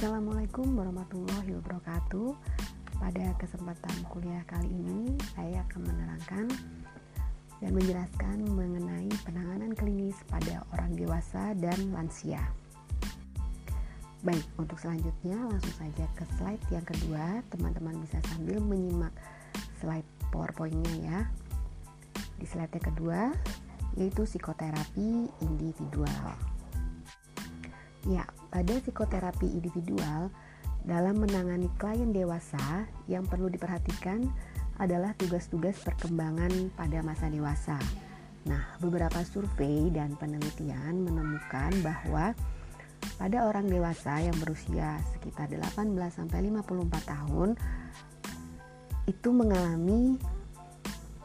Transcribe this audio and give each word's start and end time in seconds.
Assalamualaikum 0.00 0.80
warahmatullahi 0.80 1.60
wabarakatuh. 1.60 2.32
Pada 3.04 3.36
kesempatan 3.36 4.00
kuliah 4.08 4.40
kali 4.48 4.72
ini, 4.72 5.12
saya 5.36 5.60
akan 5.68 5.92
menerangkan 5.92 6.48
dan 7.60 7.70
menjelaskan 7.76 8.48
mengenai 8.48 9.12
penanganan 9.28 9.76
klinis 9.76 10.16
pada 10.32 10.64
orang 10.72 10.96
dewasa 10.96 11.52
dan 11.60 11.76
lansia. 11.92 12.40
Baik, 14.24 14.40
untuk 14.56 14.80
selanjutnya 14.80 15.36
langsung 15.36 15.76
saja 15.76 16.08
ke 16.16 16.24
slide 16.40 16.64
yang 16.72 16.86
kedua. 16.88 17.44
Teman-teman 17.52 18.00
bisa 18.00 18.24
sambil 18.32 18.56
menyimak 18.56 19.12
slide 19.84 20.08
PowerPoint-nya 20.32 20.94
ya. 21.12 21.20
Di 22.40 22.48
slide 22.48 22.72
yang 22.72 22.86
kedua, 22.88 23.20
yaitu 24.00 24.24
psikoterapi 24.24 25.28
individual. 25.44 26.24
Ya, 28.08 28.24
pada 28.50 28.74
psikoterapi 28.82 29.46
individual, 29.46 30.28
dalam 30.84 31.22
menangani 31.22 31.70
klien 31.76 32.10
dewasa 32.10 32.88
yang 33.06 33.24
perlu 33.24 33.46
diperhatikan 33.52 34.26
adalah 34.80 35.12
tugas-tugas 35.16 35.76
perkembangan 35.84 36.72
pada 36.72 37.04
masa 37.04 37.28
dewasa. 37.28 37.76
Nah, 38.48 38.64
beberapa 38.80 39.20
survei 39.22 39.92
dan 39.92 40.16
penelitian 40.16 41.04
menemukan 41.04 41.70
bahwa 41.84 42.32
pada 43.20 43.44
orang 43.44 43.68
dewasa 43.68 44.24
yang 44.24 44.36
berusia 44.40 44.96
sekitar 45.12 45.52
18 45.52 45.92
sampai 46.08 46.48
54 46.48 47.12
tahun 47.12 47.48
itu 49.04 49.28
mengalami 49.32 50.16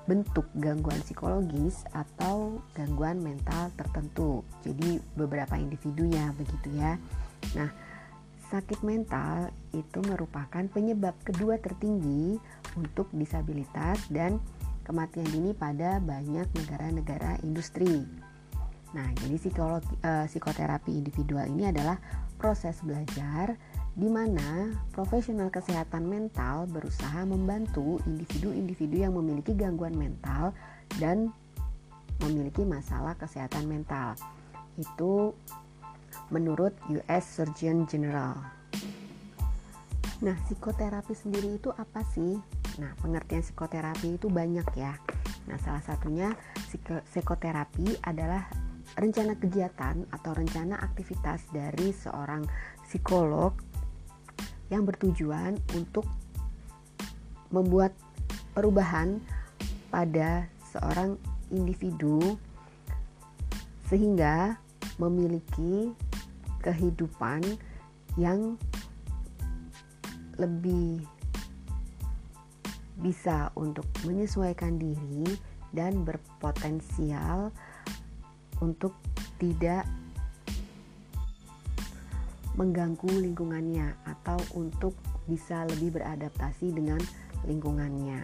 bentuk 0.06 0.46
gangguan 0.58 1.02
psikologis 1.02 1.82
atau 1.94 2.62
gangguan 2.78 3.18
mental 3.22 3.74
tertentu. 3.74 4.46
Jadi 4.62 5.02
beberapa 5.18 5.58
individunya 5.58 6.30
begitu 6.38 6.78
ya. 6.78 6.98
Nah, 7.58 7.70
sakit 8.54 8.86
mental 8.86 9.50
itu 9.74 10.00
merupakan 10.06 10.64
penyebab 10.70 11.18
kedua 11.26 11.58
tertinggi 11.58 12.38
untuk 12.78 13.10
disabilitas 13.14 13.98
dan 14.14 14.38
kematian 14.86 15.26
dini 15.26 15.58
pada 15.58 15.98
banyak 15.98 16.46
negara-negara 16.54 17.42
industri. 17.42 18.06
Nah, 18.94 19.10
jadi 19.18 19.36
psikologi, 19.42 19.92
eh, 20.06 20.30
psikoterapi 20.30 20.94
individual 20.94 21.50
ini 21.50 21.68
adalah 21.74 21.98
proses 22.38 22.80
belajar 22.86 23.58
di 23.96 24.12
mana 24.12 24.76
profesional 24.92 25.48
kesehatan 25.48 26.04
mental 26.04 26.68
berusaha 26.68 27.24
membantu 27.24 28.04
individu-individu 28.04 29.08
yang 29.08 29.16
memiliki 29.16 29.56
gangguan 29.56 29.96
mental 29.96 30.52
dan 31.00 31.32
memiliki 32.20 32.68
masalah 32.68 33.16
kesehatan 33.16 33.72
mental. 33.72 34.20
Itu 34.76 35.32
menurut 36.28 36.76
US 36.92 37.24
Surgeon 37.24 37.88
General. 37.88 38.36
Nah, 40.24 40.36
psikoterapi 40.48 41.16
sendiri 41.16 41.56
itu 41.56 41.72
apa 41.76 42.04
sih? 42.12 42.36
Nah, 42.80 42.92
pengertian 43.00 43.44
psikoterapi 43.44 44.20
itu 44.20 44.28
banyak 44.28 44.68
ya. 44.76 44.96
Nah, 45.48 45.56
salah 45.64 45.84
satunya 45.84 46.36
psikoterapi 47.12 48.04
adalah 48.04 48.48
rencana 48.96 49.36
kegiatan 49.36 50.08
atau 50.08 50.32
rencana 50.32 50.80
aktivitas 50.80 51.44
dari 51.52 51.92
seorang 51.92 52.48
psikolog 52.88 53.52
yang 54.74 54.86
bertujuan 54.86 55.58
untuk 55.78 56.06
membuat 57.54 57.94
perubahan 58.58 59.22
pada 59.94 60.50
seorang 60.74 61.16
individu 61.54 62.40
sehingga 63.86 64.58
memiliki 64.98 65.94
kehidupan 66.66 67.46
yang 68.18 68.58
lebih 70.36 71.04
bisa 73.00 73.52
untuk 73.60 73.86
menyesuaikan 74.08 74.80
diri 74.80 75.38
dan 75.76 76.08
berpotensial 76.08 77.52
untuk 78.64 78.96
tidak 79.38 79.84
mengganggu 82.56 83.12
lingkungannya 83.12 83.96
atau 84.08 84.40
untuk 84.56 84.96
bisa 85.28 85.68
lebih 85.68 86.00
beradaptasi 86.00 86.72
dengan 86.72 87.00
lingkungannya. 87.44 88.24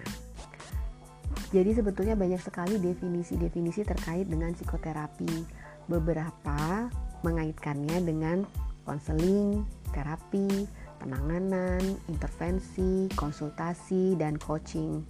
Jadi 1.52 1.72
sebetulnya 1.76 2.16
banyak 2.16 2.40
sekali 2.40 2.80
definisi-definisi 2.80 3.84
terkait 3.84 4.28
dengan 4.28 4.56
psikoterapi. 4.56 5.60
Beberapa 5.92 6.88
mengaitkannya 7.28 8.00
dengan 8.08 8.48
konseling, 8.88 9.68
terapi, 9.92 10.68
penanganan, 11.04 11.82
intervensi, 12.08 13.12
konsultasi, 13.20 14.16
dan 14.16 14.40
coaching. 14.40 15.04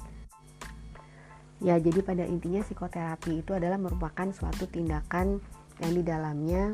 Ya, 1.62 1.78
jadi 1.78 2.02
pada 2.02 2.26
intinya 2.26 2.66
psikoterapi 2.66 3.46
itu 3.46 3.54
adalah 3.54 3.78
merupakan 3.78 4.26
suatu 4.34 4.66
tindakan 4.66 5.38
yang 5.78 5.94
di 5.94 6.02
dalamnya 6.02 6.74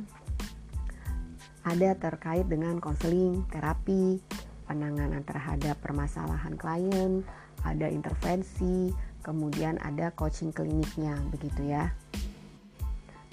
ada 1.68 1.92
terkait 2.00 2.48
dengan 2.48 2.80
konseling, 2.80 3.44
terapi, 3.52 4.24
penanganan 4.64 5.20
terhadap 5.28 5.76
permasalahan 5.84 6.56
klien, 6.56 7.28
ada 7.68 7.92
intervensi, 7.92 8.96
kemudian 9.20 9.76
ada 9.84 10.16
coaching 10.16 10.56
kliniknya, 10.56 11.20
begitu 11.28 11.68
ya. 11.68 11.92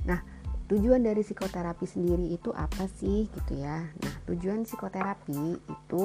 Nah, 0.02 0.18
tujuan 0.66 1.06
dari 1.06 1.22
psikoterapi 1.22 1.86
sendiri 1.86 2.34
itu 2.34 2.50
apa 2.50 2.90
sih 2.98 3.30
gitu 3.30 3.54
ya? 3.54 3.86
Nah, 3.86 4.14
tujuan 4.26 4.66
psikoterapi 4.66 5.62
itu 5.62 6.04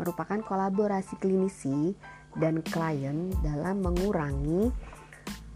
merupakan 0.00 0.40
kolaborasi 0.40 1.20
klinisi 1.20 1.92
dan 2.40 2.64
klien 2.64 3.32
dalam 3.44 3.84
mengurangi 3.84 4.72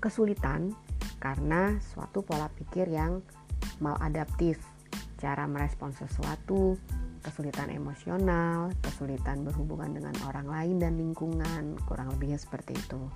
kesulitan 0.04 0.76
karena 1.20 1.76
suatu 1.92 2.24
pola 2.24 2.48
pikir 2.56 2.88
yang 2.88 3.20
maladaptif 3.80 4.69
cara 5.20 5.44
merespon 5.44 5.92
sesuatu, 5.92 6.80
kesulitan 7.20 7.68
emosional, 7.68 8.72
kesulitan 8.80 9.44
berhubungan 9.44 9.92
dengan 9.92 10.16
orang 10.24 10.48
lain 10.48 10.76
dan 10.80 10.96
lingkungan, 10.96 11.76
kurang 11.84 12.08
lebihnya 12.16 12.40
seperti 12.40 12.72
itu. 12.72 13.06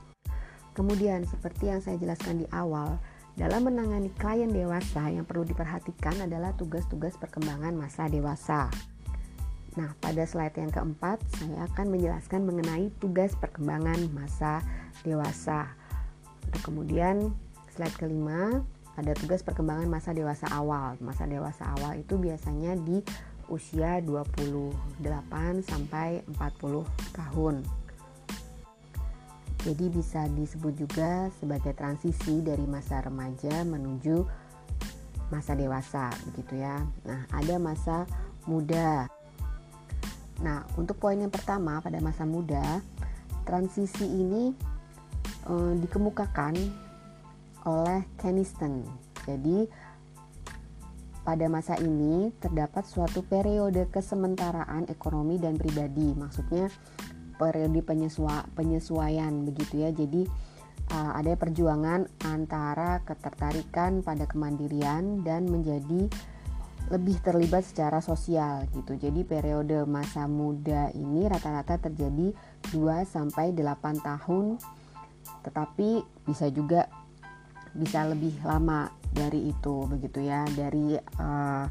Kemudian, 0.76 1.25
seperti 1.25 1.72
yang 1.72 1.81
saya 1.81 1.97
jelaskan 1.97 2.44
di 2.44 2.47
awal, 2.53 3.00
dalam 3.34 3.66
menangani 3.66 4.12
klien 4.15 4.50
dewasa 4.53 5.10
yang 5.10 5.26
perlu 5.26 5.42
diperhatikan 5.42 6.15
adalah 6.22 6.54
tugas-tugas 6.54 7.19
perkembangan 7.19 7.75
masa 7.75 8.06
dewasa. 8.06 8.71
Nah, 9.75 9.91
pada 9.98 10.22
slide 10.22 10.54
yang 10.54 10.71
keempat, 10.71 11.19
saya 11.34 11.66
akan 11.66 11.91
menjelaskan 11.91 12.47
mengenai 12.47 12.94
tugas 13.03 13.34
perkembangan 13.34 14.06
masa 14.15 14.62
dewasa. 15.03 15.66
Kemudian, 16.62 17.34
slide 17.75 17.94
kelima, 17.98 18.62
ada 18.94 19.12
tugas 19.19 19.43
perkembangan 19.43 19.91
masa 19.91 20.15
dewasa 20.15 20.47
awal. 20.55 20.94
Masa 21.03 21.27
dewasa 21.27 21.66
awal 21.78 21.99
itu 21.99 22.15
biasanya 22.15 22.78
di 22.78 23.03
usia 23.50 24.00
28 24.00 24.72
sampai 25.66 26.22
40 26.38 26.84
tahun. 27.12 27.65
Jadi 29.65 29.87
bisa 29.88 30.28
disebut 30.28 30.77
juga 30.77 31.33
sebagai 31.41 31.72
transisi 31.72 32.44
dari 32.44 32.69
masa 32.69 33.00
remaja 33.00 33.65
menuju 33.65 34.44
masa 35.33 35.56
dewasa 35.56 36.12
begitu 36.28 36.60
ya. 36.60 36.84
Nah, 37.09 37.25
ada 37.33 37.56
masa 37.56 38.04
muda. 38.44 39.09
Nah, 40.44 40.69
untuk 40.77 41.00
poin 41.00 41.16
yang 41.16 41.33
pertama 41.33 41.81
pada 41.81 41.97
masa 42.04 42.28
muda, 42.28 42.84
transisi 43.49 44.04
ini 44.04 44.53
e, 45.49 45.54
dikemukakan 45.81 46.84
oleh 47.65 48.05
Keniston. 48.21 48.84
Jadi 49.25 49.66
pada 51.25 51.49
masa 51.49 51.81
ini 51.81 52.28
terdapat 52.37 52.84
suatu 52.84 53.25
periode 53.25 53.89
kesementaraan 53.89 54.93
ekonomi 54.93 55.41
dan 55.41 55.57
pribadi. 55.57 56.13
Maksudnya 56.13 56.69
periode 57.41 57.81
penyesua, 57.81 58.45
penyesuaian 58.53 59.49
begitu 59.49 59.81
ya. 59.81 59.91
Jadi 59.91 60.28
uh, 60.93 61.13
ada 61.16 61.33
perjuangan 61.41 62.05
antara 62.28 63.01
ketertarikan 63.09 64.05
pada 64.05 64.28
kemandirian 64.28 65.25
dan 65.25 65.49
menjadi 65.49 66.13
lebih 66.93 67.16
terlibat 67.25 67.65
secara 67.65 68.05
sosial 68.05 68.69
gitu. 68.77 68.93
Jadi 69.01 69.25
periode 69.25 69.89
masa 69.89 70.28
muda 70.28 70.93
ini 70.93 71.25
rata-rata 71.25 71.81
terjadi 71.81 72.37
2 72.77 73.09
sampai 73.09 73.57
8 73.57 74.05
tahun. 74.05 74.61
Tetapi 75.41 75.89
bisa 76.28 76.53
juga 76.53 76.84
bisa 77.74 78.06
lebih 78.06 78.38
lama 78.47 78.91
dari 79.10 79.50
itu 79.50 79.86
begitu 79.91 80.22
ya 80.22 80.47
dari 80.54 80.94
uh, 80.98 81.66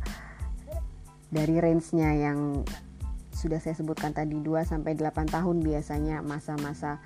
dari 1.33 1.55
range-nya 1.57 2.09
yang 2.13 2.61
sudah 3.33 3.59
saya 3.59 3.75
sebutkan 3.75 4.15
tadi 4.15 4.37
2 4.39 4.63
sampai 4.63 4.95
8 4.95 5.27
tahun 5.27 5.57
biasanya 5.65 6.21
masa-masa 6.23 7.01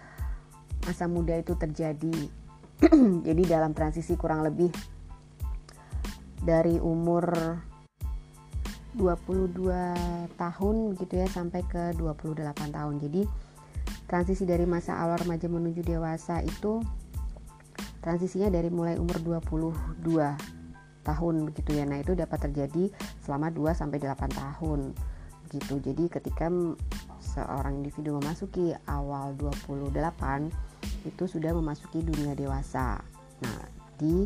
masa 0.86 1.06
muda 1.10 1.34
itu 1.34 1.58
terjadi. 1.58 2.30
Jadi 3.28 3.44
dalam 3.50 3.74
transisi 3.74 4.14
kurang 4.14 4.46
lebih 4.46 4.70
dari 6.46 6.78
umur 6.78 7.58
22 8.94 10.38
tahun 10.38 10.76
gitu 10.98 11.14
ya 11.18 11.28
sampai 11.30 11.66
ke 11.66 11.98
28 11.98 12.54
tahun. 12.70 12.96
Jadi 13.02 13.22
transisi 14.06 14.46
dari 14.46 14.70
masa 14.70 15.02
awal 15.02 15.18
remaja 15.26 15.50
menuju 15.50 15.82
dewasa 15.82 16.46
itu 16.46 16.86
transisinya 18.08 18.48
dari 18.48 18.72
mulai 18.72 18.96
umur 18.96 19.20
22 19.20 20.00
tahun 21.04 21.36
begitu 21.44 21.76
ya. 21.76 21.84
Nah, 21.84 22.00
itu 22.00 22.16
dapat 22.16 22.48
terjadi 22.48 22.88
selama 23.20 23.52
2 23.52 23.76
sampai 23.76 24.00
8 24.00 24.32
tahun. 24.32 24.96
Gitu. 25.52 25.76
Jadi 25.84 26.08
ketika 26.08 26.48
seorang 27.20 27.84
individu 27.84 28.16
memasuki 28.16 28.72
awal 28.88 29.36
28 29.36 29.92
itu 31.04 31.24
sudah 31.28 31.52
memasuki 31.52 32.00
dunia 32.00 32.32
dewasa. 32.32 33.04
Nah, 33.44 33.60
di 34.00 34.24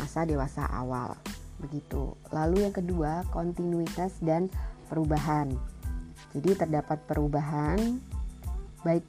masa 0.00 0.24
dewasa 0.24 0.64
awal 0.72 1.12
begitu. 1.60 2.16
Lalu 2.32 2.64
yang 2.64 2.72
kedua, 2.72 3.28
kontinuitas 3.28 4.24
dan 4.24 4.48
perubahan. 4.88 5.52
Jadi 6.32 6.64
terdapat 6.64 7.04
perubahan 7.04 8.00
baik 8.88 9.04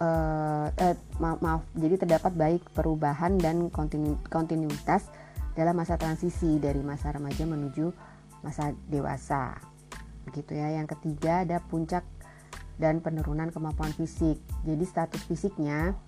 uh, 0.00 0.66
eh, 0.78 0.96
maaf, 1.18 1.38
maaf 1.42 1.62
jadi 1.74 1.98
terdapat 2.00 2.32
baik 2.34 2.62
perubahan 2.74 3.38
dan 3.38 3.70
kontinu, 3.70 4.18
kontinuitas 4.30 5.06
dalam 5.58 5.74
masa 5.74 5.98
transisi 5.98 6.62
dari 6.62 6.80
masa 6.82 7.10
remaja 7.10 7.42
menuju 7.44 7.90
masa 8.42 8.70
dewasa 8.86 9.58
begitu 10.26 10.54
ya 10.54 10.78
yang 10.78 10.86
ketiga 10.86 11.42
ada 11.42 11.58
puncak 11.58 12.06
dan 12.78 13.02
penurunan 13.02 13.50
kemampuan 13.50 13.90
fisik 13.90 14.38
jadi 14.62 14.84
status 14.86 15.26
fisiknya 15.26 15.98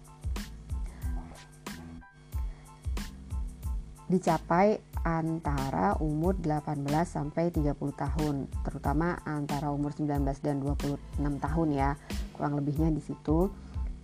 dicapai 4.11 4.83
antara 5.07 5.97
umur 6.03 6.37
18 6.37 6.85
sampai 7.07 7.49
30 7.49 7.73
tahun, 7.95 8.51
terutama 8.67 9.17
antara 9.25 9.73
umur 9.73 9.97
19 9.97 10.27
dan 10.45 10.61
26 10.61 10.99
tahun 11.41 11.69
ya. 11.73 11.91
Kurang 12.37 12.59
lebihnya 12.59 12.93
di 12.93 13.01
situ. 13.01 13.49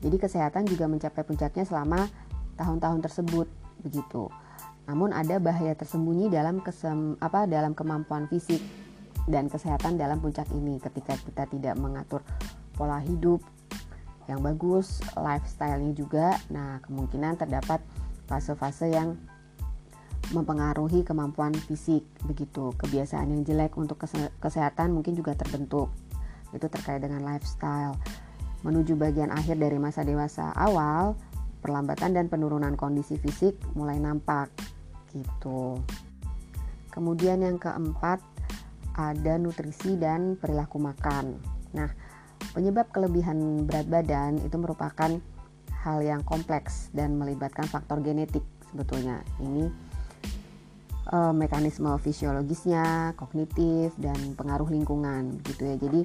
Jadi 0.01 0.17
kesehatan 0.21 0.69
juga 0.69 0.87
mencapai 0.87 1.25
puncaknya 1.25 1.65
selama 1.65 2.09
tahun-tahun 2.61 3.01
tersebut 3.05 3.49
begitu. 3.81 4.29
Namun 4.87 5.11
ada 5.11 5.43
bahaya 5.43 5.75
tersembunyi 5.75 6.31
dalam 6.31 6.63
kesem, 6.63 7.19
apa 7.19 7.45
dalam 7.51 7.75
kemampuan 7.75 8.31
fisik 8.31 8.63
dan 9.27 9.51
kesehatan 9.51 9.99
dalam 9.99 10.23
puncak 10.23 10.47
ini 10.55 10.79
ketika 10.79 11.19
kita 11.19 11.45
tidak 11.51 11.75
mengatur 11.75 12.23
pola 12.79 13.03
hidup 13.03 13.43
yang 14.31 14.43
bagus, 14.43 15.03
lifestyle-nya 15.15 15.93
juga. 15.95 16.35
Nah, 16.51 16.83
kemungkinan 16.87 17.39
terdapat 17.39 17.83
fase-fase 18.27 18.91
yang 18.91 19.15
mempengaruhi 20.35 21.07
kemampuan 21.07 21.55
fisik 21.55 22.03
begitu 22.27 22.75
kebiasaan 22.75 23.31
yang 23.31 23.43
jelek 23.47 23.79
untuk 23.79 24.03
kesehatan 24.43 24.91
mungkin 24.91 25.15
juga 25.15 25.39
terbentuk 25.39 25.87
itu 26.51 26.67
terkait 26.67 26.99
dengan 26.99 27.23
lifestyle 27.23 27.95
menuju 28.67 28.99
bagian 28.99 29.31
akhir 29.31 29.63
dari 29.63 29.79
masa 29.79 30.03
dewasa 30.03 30.51
awal 30.59 31.15
perlambatan 31.63 32.19
dan 32.19 32.27
penurunan 32.27 32.75
kondisi 32.75 33.15
fisik 33.15 33.55
mulai 33.79 34.03
nampak 34.03 34.51
gitu. 35.15 35.79
Kemudian 36.91 37.47
yang 37.47 37.63
keempat 37.63 38.19
ada 38.99 39.39
nutrisi 39.39 39.95
dan 39.95 40.35
perilaku 40.35 40.83
makan. 40.83 41.39
Nah 41.79 41.89
penyebab 42.53 42.91
kelebihan 42.91 43.69
berat 43.69 43.87
badan 43.87 44.43
itu 44.43 44.57
merupakan 44.59 45.15
hal 45.87 45.99
yang 46.03 46.27
kompleks 46.27 46.91
dan 46.91 47.15
melibatkan 47.15 47.71
faktor 47.71 48.03
genetik 48.03 48.43
sebetulnya. 48.73 49.23
Ini 49.39 49.71
uh, 51.15 51.33
mekanisme 51.37 51.95
fisiologisnya, 52.03 53.15
kognitif 53.15 53.95
dan 54.01 54.35
pengaruh 54.35 54.67
lingkungan 54.67 55.39
gitu 55.47 55.63
ya. 55.63 55.77
Jadi 55.79 56.03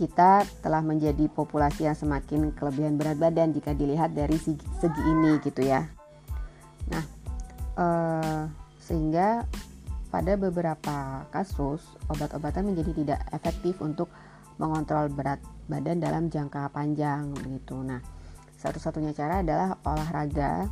kita 0.00 0.48
telah 0.64 0.80
menjadi 0.80 1.28
populasi 1.28 1.84
yang 1.84 1.92
semakin 1.92 2.56
kelebihan 2.56 2.96
berat 2.96 3.20
badan 3.20 3.52
jika 3.52 3.76
dilihat 3.76 4.16
dari 4.16 4.40
segi, 4.40 4.64
segi 4.80 5.02
ini 5.04 5.36
gitu 5.44 5.60
ya. 5.60 5.84
Nah, 6.88 7.04
uh, 7.76 8.48
sehingga 8.80 9.44
pada 10.08 10.40
beberapa 10.40 11.28
kasus 11.28 11.84
obat-obatan 12.08 12.72
menjadi 12.72 12.96
tidak 12.96 13.20
efektif 13.36 13.76
untuk 13.84 14.08
mengontrol 14.56 15.12
berat 15.12 15.44
badan 15.68 16.00
dalam 16.00 16.32
jangka 16.32 16.72
panjang 16.72 17.36
gitu. 17.44 17.84
Nah, 17.84 18.00
satu-satunya 18.56 19.12
cara 19.12 19.44
adalah 19.44 19.76
olahraga 19.84 20.64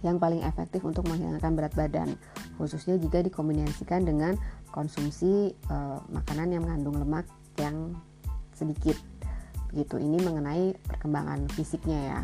yang 0.00 0.16
paling 0.16 0.40
efektif 0.40 0.80
untuk 0.88 1.04
menghilangkan 1.04 1.52
berat 1.52 1.74
badan, 1.76 2.16
khususnya 2.56 2.96
jika 2.96 3.20
dikombinasikan 3.20 4.06
dengan 4.06 4.40
konsumsi 4.70 5.50
e, 5.50 5.76
makanan 6.12 6.54
yang 6.54 6.62
mengandung 6.62 7.02
lemak 7.02 7.26
yang 7.58 7.98
sedikit. 8.58 8.98
Begitu 9.70 10.02
ini 10.02 10.18
mengenai 10.18 10.74
perkembangan 10.82 11.46
fisiknya 11.54 11.98
ya. 12.02 12.20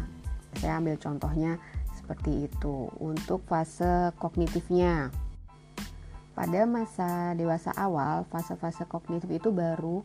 Saya 0.59 0.83
ambil 0.83 0.99
contohnya 0.99 1.63
seperti 1.95 2.51
itu. 2.51 2.91
Untuk 2.99 3.47
fase 3.47 4.11
kognitifnya, 4.19 5.15
pada 6.35 6.67
masa 6.67 7.39
dewasa 7.39 7.71
awal, 7.79 8.27
fase-fase 8.27 8.83
kognitif 8.91 9.31
itu 9.31 9.55
baru 9.55 10.03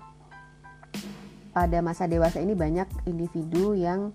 pada 1.49 1.81
masa 1.81 2.05
dewasa 2.05 2.39
ini 2.39 2.53
banyak 2.53 2.87
individu 3.09 3.73
yang 3.73 4.13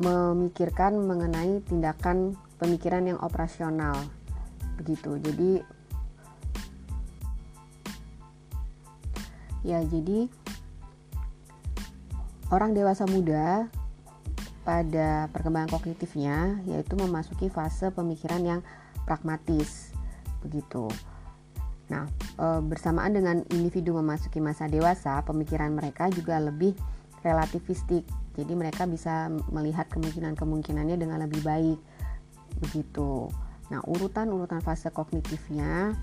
memikirkan 0.00 0.96
mengenai 0.96 1.60
tindakan 1.64 2.36
pemikiran 2.60 3.04
yang 3.04 3.18
operasional 3.20 3.96
begitu 4.76 5.16
jadi 5.20 5.64
ya 9.66 9.82
jadi 9.82 10.30
orang 12.54 12.70
dewasa 12.78 13.02
muda 13.10 13.66
pada 14.62 15.26
perkembangan 15.34 15.70
kognitifnya 15.74 16.62
yaitu 16.70 16.94
memasuki 16.94 17.50
fase 17.50 17.90
pemikiran 17.90 18.42
yang 18.46 18.60
pragmatis 19.02 19.90
begitu 20.46 20.86
nah 21.90 22.06
e, 22.38 22.46
bersamaan 22.62 23.14
dengan 23.14 23.42
individu 23.50 23.94
memasuki 23.98 24.38
masa 24.38 24.70
dewasa 24.70 25.22
pemikiran 25.26 25.74
mereka 25.74 26.10
juga 26.14 26.38
lebih 26.38 26.74
relativistik 27.26 28.06
jadi 28.36 28.52
mereka 28.52 28.84
bisa 28.84 29.32
melihat 29.48 29.88
kemungkinan-kemungkinannya 29.88 30.96
dengan 31.00 31.24
lebih 31.24 31.40
baik 31.40 31.80
begitu. 32.60 33.32
Nah, 33.72 33.80
urutan-urutan 33.82 34.60
fase 34.60 34.92
kognitifnya 34.92 35.96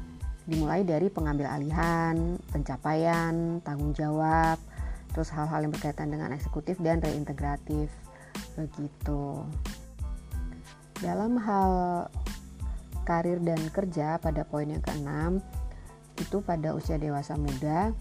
dimulai 0.43 0.83
dari 0.83 1.07
pengambil 1.07 1.47
alihan, 1.47 2.35
pencapaian, 2.51 3.63
tanggung 3.63 3.95
jawab, 3.95 4.59
terus 5.15 5.31
hal-hal 5.31 5.63
yang 5.63 5.71
berkaitan 5.71 6.11
dengan 6.11 6.35
eksekutif 6.35 6.75
dan 6.83 6.99
reintegratif 6.99 7.87
begitu. 8.59 9.45
Dalam 10.99 11.39
hal 11.39 11.71
karir 13.03 13.39
dan 13.43 13.59
kerja 13.71 14.17
pada 14.19 14.47
poin 14.47 14.67
yang 14.67 14.83
keenam 14.83 15.43
itu 16.15 16.39
pada 16.39 16.71
usia 16.71 16.95
dewasa 16.95 17.35
muda 17.35 17.91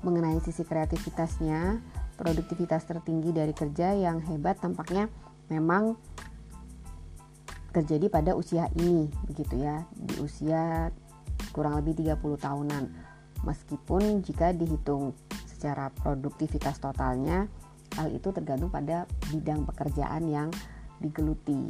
mengenai 0.00 0.38
sisi 0.40 0.62
kreativitasnya 0.64 1.82
produktivitas 2.16 2.86
tertinggi 2.86 3.34
dari 3.34 3.52
kerja 3.52 3.96
yang 3.96 4.22
hebat 4.24 4.60
tampaknya 4.60 5.10
memang 5.48 5.96
terjadi 7.70 8.10
pada 8.10 8.34
usia 8.34 8.66
ini 8.78 9.10
begitu 9.26 9.62
ya 9.62 9.86
di 9.94 10.18
usia 10.22 10.90
kurang 11.50 11.78
lebih 11.82 11.98
30 11.98 12.18
tahunan. 12.18 12.84
Meskipun 13.46 14.20
jika 14.20 14.52
dihitung 14.52 15.16
secara 15.48 15.92
produktivitas 15.92 16.80
totalnya 16.80 17.48
hal 17.98 18.08
itu 18.12 18.30
tergantung 18.30 18.72
pada 18.72 19.04
bidang 19.28 19.66
pekerjaan 19.68 20.24
yang 20.28 20.48
digeluti. 21.02 21.68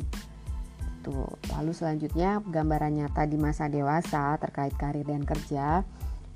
Itu 1.00 1.26
lalu 1.56 1.72
selanjutnya 1.72 2.44
gambaran 2.44 3.02
nyata 3.02 3.24
di 3.24 3.38
masa 3.40 3.66
dewasa 3.72 4.36
terkait 4.36 4.74
karir 4.76 5.06
dan 5.06 5.24
kerja 5.24 5.86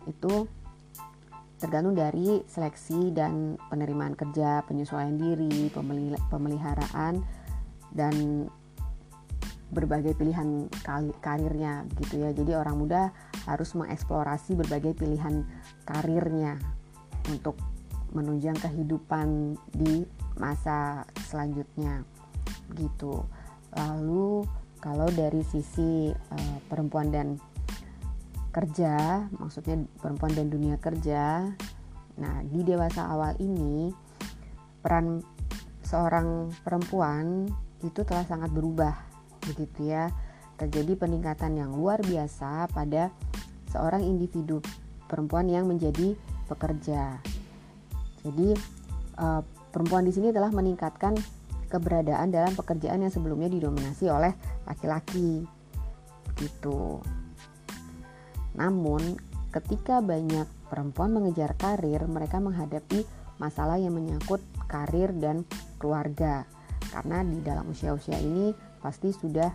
itu 0.09 0.49
tergantung 1.61 1.97
dari 1.97 2.45
seleksi 2.45 3.15
dan 3.15 3.57
penerimaan 3.73 4.13
kerja, 4.13 4.61
penyesuaian 4.69 5.17
diri, 5.17 5.73
pemeliharaan 6.29 7.25
dan 7.95 8.15
berbagai 9.75 10.15
pilihan 10.15 10.71
karirnya 11.21 11.85
gitu 11.99 12.23
ya. 12.23 12.31
Jadi 12.31 12.55
orang 12.55 12.79
muda 12.79 13.11
harus 13.45 13.75
mengeksplorasi 13.75 14.55
berbagai 14.55 14.95
pilihan 14.95 15.43
karirnya 15.85 16.57
untuk 17.29 17.59
menunjang 18.15 18.55
kehidupan 18.63 19.59
di 19.75 20.07
masa 20.39 21.03
selanjutnya 21.27 22.07
gitu. 22.79 23.27
Lalu 23.75 24.47
kalau 24.79 25.11
dari 25.11 25.43
sisi 25.43 26.15
uh, 26.15 26.59
perempuan 26.71 27.11
dan 27.11 27.41
kerja, 28.55 29.27
maksudnya 29.35 29.83
perempuan 29.99 30.31
dan 30.31 30.47
dunia 30.47 30.79
kerja. 30.79 31.51
Nah, 32.15 32.37
di 32.47 32.63
dewasa 32.63 33.11
awal 33.11 33.35
ini 33.43 33.91
peran 34.79 35.19
seorang 35.83 36.55
perempuan 36.63 37.51
itu 37.83 38.01
telah 38.07 38.23
sangat 38.25 38.55
berubah 38.55 39.14
begitu 39.45 39.93
ya. 39.93 40.11
Terjadi 40.55 40.95
peningkatan 40.95 41.59
yang 41.59 41.75
luar 41.75 41.99
biasa 42.01 42.71
pada 42.71 43.11
seorang 43.75 44.07
individu 44.07 44.63
perempuan 45.11 45.51
yang 45.51 45.67
menjadi 45.67 46.15
pekerja. 46.47 47.19
Jadi 48.23 48.55
uh, 49.19 49.43
perempuan 49.75 50.07
di 50.07 50.13
sini 50.15 50.31
telah 50.31 50.55
meningkatkan 50.55 51.19
keberadaan 51.69 52.31
dalam 52.31 52.55
pekerjaan 52.55 53.03
yang 53.03 53.13
sebelumnya 53.13 53.51
didominasi 53.51 54.07
oleh 54.07 54.31
laki-laki. 54.65 55.43
Gitu. 56.39 57.03
Namun, 58.55 59.19
ketika 59.51 59.99
banyak 59.99 60.47
perempuan 60.71 61.11
mengejar 61.11 61.59
karir, 61.59 62.07
mereka 62.07 62.39
menghadapi 62.39 63.03
masalah 63.43 63.79
yang 63.83 63.99
menyangkut 63.99 64.39
karir 64.71 65.11
dan 65.19 65.43
keluarga. 65.83 66.47
Karena 66.95 67.27
di 67.27 67.43
dalam 67.43 67.67
usia-usia 67.75 68.23
ini 68.23 68.55
pasti 68.85 69.17
sudah 69.17 69.49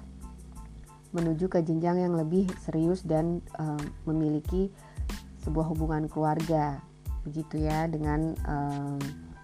menuju 1.14 1.46
ke 1.46 1.62
jenjang 1.62 2.02
yang 2.02 2.18
lebih 2.18 2.50
serius 2.66 3.06
dan 3.06 3.46
uh, 3.62 3.78
memiliki 4.10 4.74
sebuah 5.46 5.70
hubungan 5.70 6.10
keluarga, 6.10 6.82
begitu 7.22 7.62
ya 7.62 7.86
dengan 7.86 8.34
uh, 8.50 8.98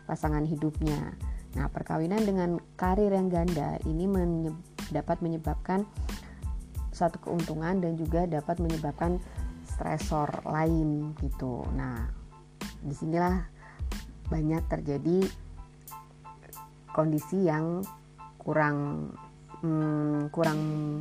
pasangan 0.09 0.45
hidupnya. 0.45 1.13
Nah, 1.53 1.69
perkawinan 1.69 2.25
dengan 2.25 2.57
karir 2.75 3.13
yang 3.13 3.29
ganda 3.29 3.77
ini 3.85 4.09
menyeb 4.09 4.57
dapat 4.93 5.21
menyebabkan 5.21 5.85
satu 6.93 7.17
keuntungan 7.21 7.81
dan 7.81 7.97
juga 7.97 8.29
dapat 8.29 8.61
menyebabkan 8.61 9.17
stresor 9.65 10.29
lain 10.45 11.17
gitu. 11.21 11.65
Nah, 11.73 12.05
di 12.85 12.93
sinilah 12.93 13.41
banyak 14.29 14.61
terjadi 14.69 15.25
kondisi 16.93 17.49
yang 17.49 17.81
kurang 18.37 19.09
hmm, 19.65 20.29
kurang 20.29 20.59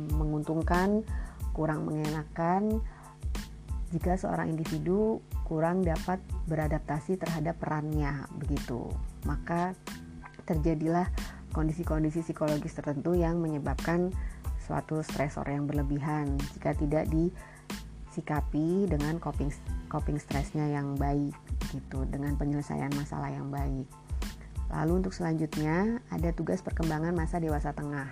menguntungkan, 0.09 1.05
kurang 1.53 1.85
mengenakan 1.85 2.81
jika 3.93 4.17
seorang 4.17 4.49
individu 4.49 5.21
kurang 5.45 5.85
dapat 5.85 6.17
beradaptasi 6.49 7.21
terhadap 7.21 7.61
perannya 7.61 8.25
begitu. 8.41 8.89
Maka 9.29 9.77
terjadilah 10.49 11.05
kondisi-kondisi 11.53 12.25
psikologis 12.25 12.73
tertentu 12.73 13.13
yang 13.13 13.37
menyebabkan 13.37 14.09
suatu 14.65 15.05
stresor 15.05 15.45
yang 15.45 15.69
berlebihan 15.69 16.35
jika 16.57 16.73
tidak 16.73 17.05
disikapi 17.13 18.89
dengan 18.89 19.21
coping 19.21 19.53
coping 19.87 20.17
stresnya 20.17 20.65
yang 20.65 20.97
baik 20.97 21.37
gitu 21.69 22.03
dengan 22.09 22.33
penyelesaian 22.35 22.89
masalah 22.97 23.29
yang 23.29 23.53
baik. 23.53 23.85
Lalu 24.73 25.05
untuk 25.05 25.13
selanjutnya 25.13 26.01
ada 26.09 26.33
tugas 26.33 26.65
perkembangan 26.65 27.13
masa 27.13 27.37
dewasa 27.37 27.71
tengah. 27.71 28.09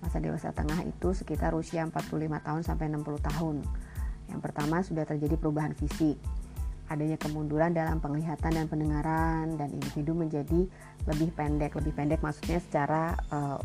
Masa 0.00 0.18
dewasa 0.18 0.52
tengah 0.56 0.80
itu 0.84 1.12
sekitar 1.12 1.52
usia 1.52 1.84
45 1.84 2.40
tahun 2.40 2.62
sampai 2.64 2.88
60 2.88 3.28
tahun. 3.32 3.56
Yang 4.32 4.40
pertama 4.40 4.76
sudah 4.80 5.04
terjadi 5.04 5.36
perubahan 5.36 5.76
fisik, 5.76 6.16
adanya 6.90 7.18
kemunduran 7.20 7.70
dalam 7.70 8.02
penglihatan 8.02 8.50
dan 8.56 8.66
pendengaran 8.66 9.54
dan 9.54 9.70
individu 9.70 10.16
menjadi 10.16 10.66
lebih 11.06 11.30
pendek. 11.36 11.76
Lebih 11.78 11.92
pendek 11.94 12.20
maksudnya 12.24 12.58
secara 12.58 13.14
uh, 13.30 13.58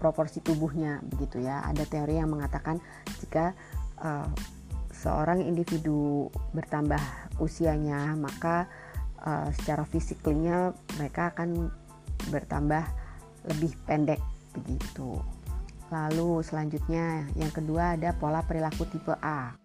proporsi 0.00 0.40
tubuhnya 0.40 1.04
begitu 1.04 1.44
ya. 1.44 1.64
Ada 1.68 1.84
teori 1.86 2.18
yang 2.18 2.32
mengatakan 2.32 2.80
jika 3.20 3.52
uh, 4.00 4.28
seorang 4.90 5.42
individu 5.42 6.30
bertambah 6.54 7.00
usianya 7.42 8.14
maka 8.14 8.70
uh, 9.26 9.50
secara 9.50 9.82
fisiknya 9.82 10.70
mereka 10.94 11.34
akan 11.34 11.74
bertambah 12.30 12.86
lebih 13.50 13.74
pendek 13.82 14.22
begitu 14.54 15.18
lalu 15.92 16.40
selanjutnya 16.40 17.28
yang 17.36 17.52
kedua 17.52 18.00
ada 18.00 18.16
pola 18.16 18.40
perilaku 18.40 18.88
tipe 18.88 19.12
A 19.20 19.60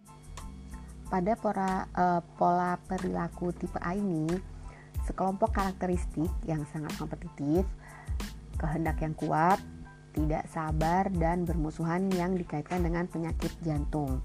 pada 1.07 1.39
pola, 1.39 1.88
uh, 1.96 2.22
pola 2.36 2.75
perilaku 2.84 3.55
tipe 3.55 3.79
A 3.79 3.96
ini, 3.96 4.27
sekelompok 5.07 5.55
karakteristik 5.55 6.27
yang 6.43 6.67
sangat 6.75 6.91
kompetitif, 7.00 7.63
kehendak 8.60 9.00
yang 9.00 9.15
kuat, 9.15 9.60
tidak 10.12 10.43
sabar, 10.51 11.07
dan 11.15 11.48
bermusuhan 11.48 12.12
yang 12.12 12.36
dikaitkan 12.36 12.84
dengan 12.84 13.07
penyakit 13.07 13.55
jantung. 13.63 14.19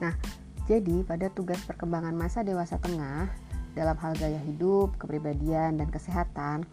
Nah, 0.00 0.16
jadi 0.64 1.04
pada 1.04 1.28
tugas 1.28 1.60
perkembangan 1.68 2.16
masa 2.16 2.40
dewasa 2.40 2.80
tengah, 2.80 3.28
dalam 3.76 4.00
hal 4.00 4.16
gaya 4.16 4.40
hidup, 4.48 4.96
kepribadian, 4.96 5.76
dan 5.76 5.92
kesehatan, 5.92 6.64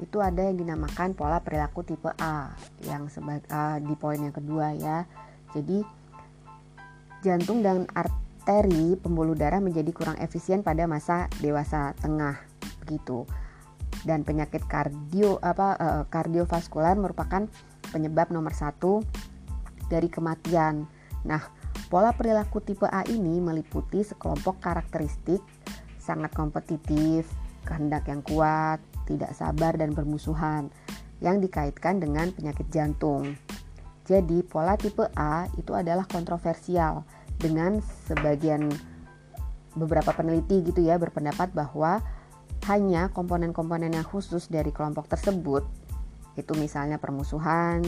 itu 0.00 0.18
ada 0.18 0.48
yang 0.48 0.56
dinamakan 0.56 1.12
pola 1.12 1.44
perilaku 1.44 1.84
tipe 1.84 2.08
A 2.16 2.56
yang 2.88 3.06
uh, 3.06 3.78
di 3.78 3.94
poin 4.00 4.16
yang 4.16 4.32
kedua 4.32 4.72
ya. 4.74 5.04
Jadi 5.52 5.84
jantung 7.20 7.60
dan 7.60 7.84
arteri 7.92 8.96
pembuluh 8.96 9.36
darah 9.36 9.60
menjadi 9.60 9.92
kurang 9.92 10.16
efisien 10.16 10.64
pada 10.64 10.88
masa 10.88 11.28
dewasa 11.44 11.92
tengah 12.00 12.40
begitu. 12.82 13.28
Dan 14.00 14.24
penyakit 14.24 14.64
kardio 14.64 15.36
apa 15.44 15.76
uh, 15.76 16.02
kardiovaskular 16.08 16.96
merupakan 16.96 17.44
penyebab 17.92 18.32
nomor 18.32 18.56
satu 18.56 19.04
dari 19.92 20.08
kematian. 20.08 20.88
Nah, 21.28 21.42
pola 21.92 22.16
perilaku 22.16 22.64
tipe 22.64 22.88
A 22.88 23.04
ini 23.04 23.36
meliputi 23.42 24.00
sekelompok 24.00 24.62
karakteristik 24.64 25.44
sangat 26.00 26.32
kompetitif, 26.32 27.28
kehendak 27.68 28.08
yang 28.08 28.24
kuat, 28.24 28.80
tidak 29.10 29.34
sabar 29.34 29.74
dan 29.74 29.90
bermusuhan 29.90 30.70
yang 31.18 31.42
dikaitkan 31.42 31.98
dengan 31.98 32.30
penyakit 32.30 32.70
jantung. 32.70 33.34
Jadi 34.06 34.46
pola 34.46 34.78
tipe 34.78 35.10
A 35.18 35.50
itu 35.58 35.74
adalah 35.74 36.06
kontroversial 36.06 37.02
dengan 37.38 37.82
sebagian 38.06 38.70
beberapa 39.74 40.10
peneliti 40.14 40.62
gitu 40.66 40.82
ya 40.82 40.98
berpendapat 40.98 41.50
bahwa 41.54 42.02
hanya 42.66 43.08
komponen-komponen 43.10 43.94
yang 43.94 44.06
khusus 44.06 44.50
dari 44.50 44.74
kelompok 44.74 45.06
tersebut 45.06 45.62
itu 46.34 46.52
misalnya 46.58 46.98
permusuhan 46.98 47.82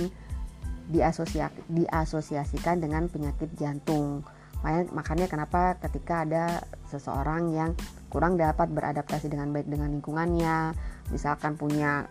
diasosiasikan 1.71 2.77
dengan 2.83 3.07
penyakit 3.07 3.55
jantung. 3.55 4.27
Makanya 4.65 5.27
kenapa 5.27 5.77
ketika 5.83 6.23
ada 6.23 6.63
seseorang 6.89 7.51
yang 7.51 7.71
kurang 8.09 8.39
dapat 8.39 8.71
beradaptasi 8.71 9.27
dengan 9.29 9.51
baik 9.51 9.67
dengan 9.67 9.91
lingkungannya, 9.91 10.73
misalkan 11.11 11.59
punya 11.59 12.07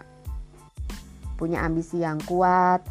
punya 1.40 1.66
ambisi 1.66 2.06
yang 2.06 2.22
kuat, 2.28 2.86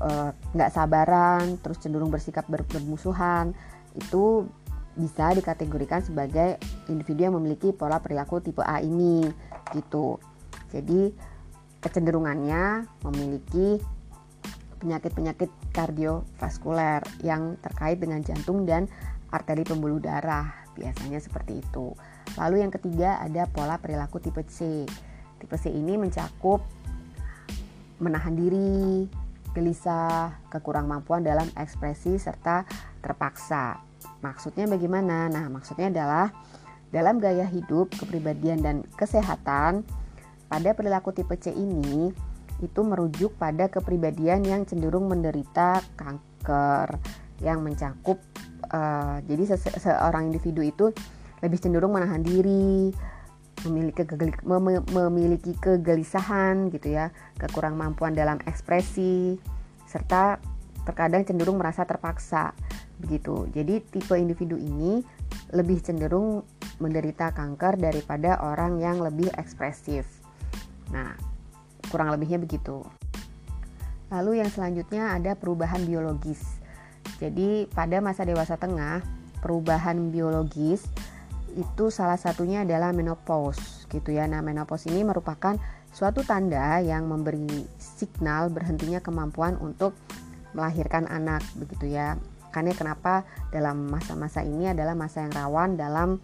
Eh, 0.00 0.30
nggak 0.56 0.70
uh, 0.72 0.74
sabaran, 0.74 1.60
terus 1.60 1.76
cenderung 1.76 2.08
bersikap 2.08 2.48
ber 2.48 2.64
bermusuhan, 2.64 3.52
itu 3.92 4.48
bisa 4.96 5.36
dikategorikan 5.36 6.00
sebagai 6.00 6.56
individu 6.88 7.28
yang 7.28 7.36
memiliki 7.36 7.68
pola 7.76 8.00
perilaku 8.00 8.40
tipe 8.40 8.64
A 8.64 8.80
ini, 8.80 9.28
gitu. 9.76 10.16
Jadi 10.72 11.12
kecenderungannya 11.84 12.88
memiliki 13.04 13.76
penyakit-penyakit 14.80 15.52
kardiovaskuler 15.76 17.04
yang 17.20 17.60
terkait 17.60 18.00
dengan 18.00 18.24
jantung 18.24 18.64
dan 18.64 18.88
arteri 19.30 19.62
pembuluh 19.62 20.00
darah, 20.02 20.50
biasanya 20.74 21.20
seperti 21.20 21.60
itu. 21.60 21.94
Lalu 22.40 22.64
yang 22.66 22.72
ketiga 22.72 23.20
ada 23.20 23.46
pola 23.46 23.76
perilaku 23.78 24.18
tipe 24.18 24.42
C. 24.48 24.88
Tipe 25.38 25.56
C 25.60 25.70
ini 25.70 26.00
mencakup 26.00 26.64
menahan 28.00 28.32
diri, 28.32 29.06
gelisah, 29.52 30.40
kekurang 30.48 30.88
mampuan 30.88 31.20
dalam 31.20 31.46
ekspresi 31.54 32.16
serta 32.16 32.64
terpaksa. 33.04 33.78
Maksudnya 34.24 34.64
bagaimana? 34.64 35.28
Nah, 35.28 35.46
maksudnya 35.52 35.92
adalah 35.92 36.32
dalam 36.90 37.20
gaya 37.20 37.44
hidup, 37.46 37.92
kepribadian 37.94 38.64
dan 38.64 38.76
kesehatan 38.96 39.84
pada 40.50 40.70
perilaku 40.74 41.14
tipe 41.14 41.36
C 41.38 41.54
ini 41.54 42.10
itu 42.62 42.80
merujuk 42.84 43.34
pada 43.40 43.66
kepribadian 43.72 44.44
yang 44.44 44.62
cenderung 44.68 45.08
menderita 45.08 45.80
kanker 45.96 47.00
yang 47.40 47.64
mencakup 47.64 48.20
uh, 48.68 49.18
jadi 49.24 49.56
se 49.56 49.56
seorang 49.80 50.28
individu 50.28 50.60
itu 50.60 50.92
lebih 51.40 51.56
cenderung 51.56 51.96
menahan 51.96 52.20
diri, 52.20 52.92
memiliki 53.64 54.04
mem 54.44 54.84
memiliki 54.92 55.56
kegelisahan 55.56 56.68
gitu 56.68 56.92
ya, 56.92 57.12
kekurang 57.40 57.80
mampuan 57.80 58.12
dalam 58.12 58.36
ekspresi 58.44 59.40
serta 59.88 60.36
terkadang 60.84 61.24
cenderung 61.24 61.56
merasa 61.56 61.84
terpaksa 61.84 62.52
begitu. 63.00 63.48
Jadi 63.52 63.80
tipe 63.88 64.14
individu 64.16 64.60
ini 64.60 65.00
lebih 65.56 65.80
cenderung 65.80 66.44
menderita 66.80 67.32
kanker 67.32 67.80
daripada 67.80 68.40
orang 68.40 68.80
yang 68.80 69.00
lebih 69.00 69.28
ekspresif. 69.36 70.04
Nah, 70.92 71.29
kurang 71.90 72.14
lebihnya 72.14 72.38
begitu. 72.38 72.86
Lalu 74.10 74.42
yang 74.42 74.50
selanjutnya 74.50 75.14
ada 75.14 75.34
perubahan 75.38 75.86
biologis. 75.86 76.42
Jadi 77.22 77.68
pada 77.70 78.00
masa 78.02 78.26
dewasa 78.26 78.56
tengah, 78.58 79.02
perubahan 79.44 80.10
biologis 80.10 80.86
itu 81.58 81.90
salah 81.90 82.18
satunya 82.18 82.62
adalah 82.62 82.94
menopause 82.94 83.86
gitu 83.90 84.14
ya. 84.14 84.26
Nah, 84.30 84.42
menopause 84.42 84.86
ini 84.90 85.02
merupakan 85.02 85.58
suatu 85.90 86.22
tanda 86.22 86.78
yang 86.78 87.10
memberi 87.10 87.66
signal 87.78 88.50
berhentinya 88.50 89.02
kemampuan 89.02 89.58
untuk 89.58 89.94
melahirkan 90.54 91.06
anak 91.10 91.42
begitu 91.58 91.90
ya. 91.90 92.18
Makanya 92.50 92.74
kenapa 92.74 93.14
dalam 93.54 93.86
masa-masa 93.90 94.42
ini 94.42 94.70
adalah 94.70 94.98
masa 94.98 95.22
yang 95.22 95.34
rawan 95.34 95.78
dalam 95.78 96.18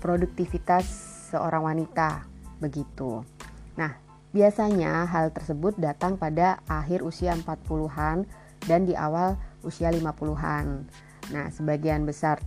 produktivitas 0.00 1.15
seorang 1.26 1.66
wanita 1.66 2.22
begitu. 2.62 3.26
Nah, 3.74 3.92
biasanya 4.30 5.04
hal 5.10 5.34
tersebut 5.34 5.74
datang 5.76 6.14
pada 6.14 6.62
akhir 6.70 7.02
usia 7.02 7.34
40-an 7.34 8.24
dan 8.64 8.86
di 8.86 8.94
awal 8.94 9.34
usia 9.66 9.90
50-an. 9.90 10.86
Nah, 11.34 11.46
sebagian 11.50 12.06
besar 12.06 12.38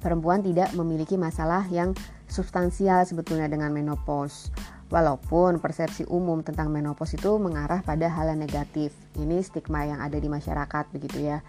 perempuan 0.00 0.40
tidak 0.40 0.72
memiliki 0.72 1.20
masalah 1.20 1.68
yang 1.68 1.92
substansial 2.30 3.04
sebetulnya 3.04 3.46
dengan 3.46 3.72
menopause. 3.72 4.48
Walaupun 4.88 5.60
persepsi 5.60 6.08
umum 6.08 6.40
tentang 6.40 6.72
menopause 6.72 7.20
itu 7.20 7.36
mengarah 7.36 7.84
pada 7.84 8.08
hal 8.08 8.32
yang 8.32 8.40
negatif. 8.40 8.96
Ini 9.20 9.44
stigma 9.44 9.84
yang 9.84 10.00
ada 10.00 10.16
di 10.16 10.32
masyarakat 10.32 10.84
begitu 10.96 11.28
ya. 11.28 11.44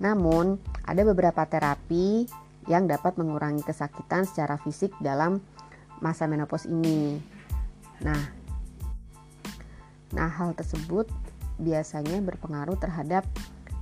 Namun, 0.00 0.56
ada 0.88 1.04
beberapa 1.04 1.44
terapi 1.44 2.24
yang 2.72 2.88
dapat 2.88 3.20
mengurangi 3.20 3.60
kesakitan 3.60 4.24
secara 4.24 4.56
fisik 4.56 4.96
dalam 5.04 5.44
masa 6.00 6.26
menopause 6.26 6.66
ini. 6.68 7.20
Nah, 8.00 8.20
nah 10.16 10.28
hal 10.28 10.56
tersebut 10.56 11.06
biasanya 11.60 12.18
berpengaruh 12.24 12.80
terhadap 12.80 13.28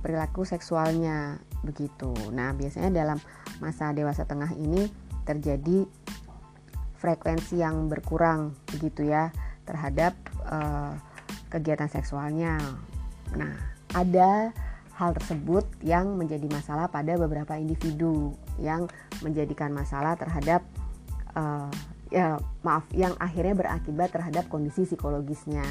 perilaku 0.03 0.43
seksualnya 0.43 1.39
begitu. 1.63 2.11
Nah, 2.31 2.55
biasanya 2.55 2.91
dalam 2.91 3.19
masa 3.59 3.91
dewasa 3.91 4.23
tengah 4.23 4.51
ini 4.55 4.87
terjadi 5.27 5.87
frekuensi 6.99 7.63
yang 7.63 7.87
berkurang 7.87 8.55
begitu 8.75 9.07
ya 9.07 9.31
terhadap 9.63 10.15
uh, 10.47 10.95
kegiatan 11.47 11.87
seksualnya. 11.87 12.59
Nah, 13.35 13.55
ada 13.95 14.51
hal 14.99 15.15
tersebut 15.15 15.63
yang 15.79 16.19
menjadi 16.19 16.43
masalah 16.51 16.91
pada 16.91 17.15
beberapa 17.15 17.55
individu 17.55 18.35
yang 18.59 18.91
menjadikan 19.23 19.71
masalah 19.71 20.19
terhadap 20.19 20.59
uh, 21.39 21.71
ya 22.09 22.41
maaf 22.65 22.89
yang 22.93 23.13
akhirnya 23.21 23.55
berakibat 23.57 24.13
terhadap 24.13 24.49
kondisi 24.49 24.85
psikologisnya. 24.85 25.65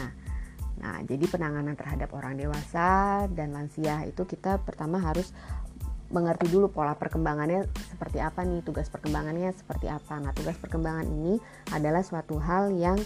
Nah, 0.78 1.02
jadi 1.02 1.26
penanganan 1.26 1.74
terhadap 1.74 2.14
orang 2.14 2.38
dewasa 2.38 3.26
dan 3.34 3.50
lansia 3.50 4.06
itu 4.06 4.22
kita 4.22 4.62
pertama 4.62 5.02
harus 5.02 5.34
mengerti 6.08 6.48
dulu 6.48 6.72
pola 6.72 6.96
perkembangannya 6.96 7.68
seperti 7.92 8.18
apa 8.24 8.40
nih 8.40 8.64
tugas 8.64 8.88
perkembangannya 8.88 9.52
seperti 9.52 9.92
apa 9.92 10.16
nah 10.16 10.32
tugas 10.32 10.56
perkembangan 10.56 11.04
ini 11.04 11.36
adalah 11.68 12.00
suatu 12.00 12.40
hal 12.40 12.72
yang 12.72 12.96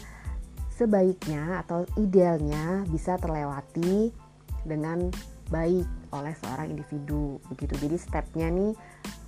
sebaiknya 0.70 1.66
atau 1.66 1.82
idealnya 1.98 2.86
bisa 2.86 3.18
terlewati 3.18 4.14
dengan 4.62 5.10
baik 5.50 5.84
oleh 6.14 6.34
seorang 6.38 6.70
individu 6.70 7.42
begitu 7.50 7.74
jadi 7.82 7.96
stepnya 7.98 8.48
nih 8.54 8.72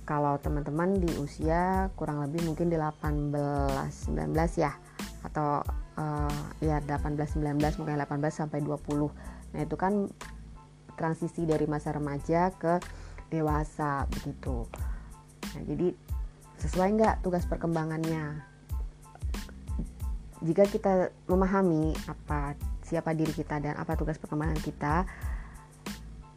kalau 0.05 0.37
teman-teman 0.37 1.01
di 1.01 1.09
usia 1.17 1.89
kurang 1.97 2.21
lebih 2.21 2.45
mungkin 2.45 2.69
18 2.69 3.33
19 3.33 4.31
ya 4.61 4.71
atau 5.25 5.65
uh, 5.97 6.41
ya 6.61 6.77
18 6.85 7.41
19 7.41 7.57
mungkin 7.81 7.97
18 7.97 8.05
sampai 8.29 8.61
20 8.61 9.57
nah 9.57 9.59
itu 9.65 9.75
kan 9.75 10.05
transisi 10.95 11.43
dari 11.43 11.67
masa 11.67 11.91
remaja 11.91 12.49
ke 12.55 12.79
dewasa 13.29 14.07
begitu. 14.09 14.65
Nah, 15.53 15.63
jadi 15.67 15.87
sesuai 16.63 16.89
nggak 16.95 17.15
tugas 17.21 17.43
perkembangannya? 17.45 18.41
Jika 20.43 20.63
kita 20.67 21.11
memahami 21.27 21.95
apa 22.07 22.55
siapa 22.85 23.11
diri 23.17 23.33
kita 23.33 23.59
dan 23.59 23.75
apa 23.75 23.97
tugas 23.97 24.19
perkembangan 24.19 24.59
kita, 24.61 25.03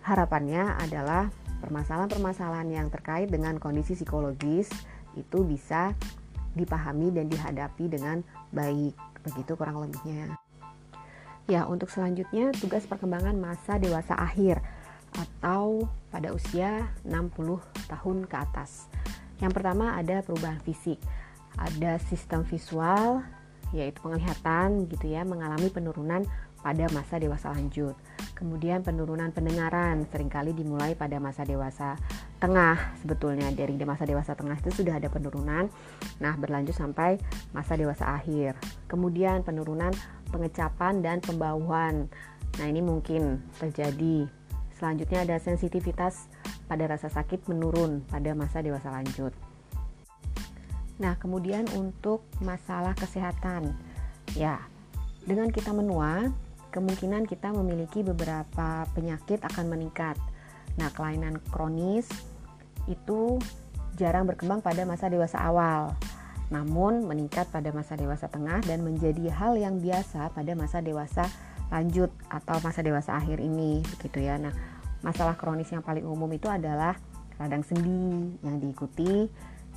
harapannya 0.03 0.81
adalah 0.81 1.29
permasalahan-permasalahan 1.61 2.69
yang 2.71 2.87
terkait 2.89 3.29
dengan 3.29 3.59
kondisi 3.59 3.99
psikologis 3.99 4.71
itu 5.15 5.39
bisa 5.43 5.95
dipahami 6.55 7.15
dan 7.15 7.31
dihadapi 7.31 7.91
dengan 7.91 8.23
baik. 8.55 8.95
Begitu 9.23 9.53
kurang 9.59 9.83
lebihnya. 9.83 10.39
Ya, 11.49 11.65
untuk 11.65 11.89
selanjutnya 11.89 12.53
tugas 12.53 12.85
perkembangan 12.85 13.33
masa 13.41 13.81
dewasa 13.81 14.13
akhir 14.15 14.61
atau 15.17 15.89
pada 16.13 16.33
usia 16.37 16.93
60 17.09 17.61
tahun 17.89 18.29
ke 18.29 18.37
atas. 18.37 18.87
Yang 19.41 19.53
pertama 19.57 19.97
ada 19.97 20.21
perubahan 20.21 20.61
fisik. 20.61 21.01
Ada 21.57 21.99
sistem 22.05 22.45
visual 22.45 23.25
yaitu 23.73 24.01
penglihatan 24.01 24.89
gitu 24.89 25.13
ya 25.13 25.25
mengalami 25.29 25.69
penurunan 25.69 26.25
pada 26.61 26.85
masa 26.93 27.21
dewasa 27.21 27.53
lanjut. 27.53 27.97
Kemudian 28.39 28.87
penurunan 28.87 29.35
pendengaran 29.35 30.07
sering 30.15 30.31
kali 30.31 30.55
dimulai 30.55 30.95
pada 30.95 31.19
masa 31.19 31.43
dewasa 31.43 31.99
tengah 32.39 32.79
sebetulnya 33.03 33.51
dari 33.51 33.75
masa 33.83 34.07
dewasa 34.07 34.39
tengah 34.39 34.55
itu 34.63 34.71
sudah 34.71 35.03
ada 35.03 35.11
penurunan. 35.11 35.67
Nah, 36.23 36.35
berlanjut 36.39 36.79
sampai 36.79 37.19
masa 37.51 37.75
dewasa 37.75 38.15
akhir. 38.15 38.55
Kemudian 38.87 39.43
penurunan 39.43 39.91
pengecapan 40.31 41.03
dan 41.03 41.19
pembauhan. 41.19 42.07
Nah, 42.63 42.67
ini 42.71 42.79
mungkin 42.79 43.43
terjadi 43.59 44.31
Selanjutnya 44.79 45.27
ada 45.27 45.37
sensitivitas 45.43 46.31
pada 46.71 46.87
rasa 46.87 47.11
sakit 47.11 47.51
menurun 47.51 48.07
pada 48.07 48.31
masa 48.39 48.63
dewasa 48.63 48.95
lanjut. 48.95 49.35
Nah, 51.03 51.19
kemudian 51.19 51.67
untuk 51.75 52.23
masalah 52.39 52.95
kesehatan. 52.95 53.75
Ya, 54.39 54.63
dengan 55.27 55.51
kita 55.51 55.75
menua, 55.75 56.31
kemungkinan 56.71 57.25
kita 57.25 57.53
memiliki 57.53 58.05
beberapa 58.05 58.85
penyakit 58.93 59.41
akan 59.45 59.67
meningkat. 59.73 60.17
Nah, 60.79 60.93
kelainan 60.95 61.41
kronis 61.51 62.07
itu 62.87 63.41
jarang 63.99 64.25
berkembang 64.25 64.63
pada 64.63 64.87
masa 64.87 65.11
dewasa 65.11 65.43
awal, 65.43 65.97
namun 66.49 67.05
meningkat 67.05 67.51
pada 67.51 67.75
masa 67.75 67.99
dewasa 67.99 68.31
tengah 68.31 68.63
dan 68.65 68.87
menjadi 68.87 69.29
hal 69.35 69.59
yang 69.59 69.83
biasa 69.83 70.33
pada 70.33 70.53
masa 70.55 70.79
dewasa 70.81 71.27
lanjut 71.69 72.09
atau 72.33 72.57
masa 72.65 72.81
dewasa 72.81 73.19
akhir 73.19 73.43
ini 73.43 73.85
gitu 74.01 74.23
ya. 74.23 74.41
Nah, 74.41 74.55
masalah 75.05 75.37
kronis 75.37 75.69
yang 75.69 75.85
paling 75.85 76.07
umum 76.07 76.31
itu 76.33 76.49
adalah 76.49 76.97
radang 77.37 77.63
sendi 77.63 78.35
yang 78.43 78.57
diikuti 78.59 79.29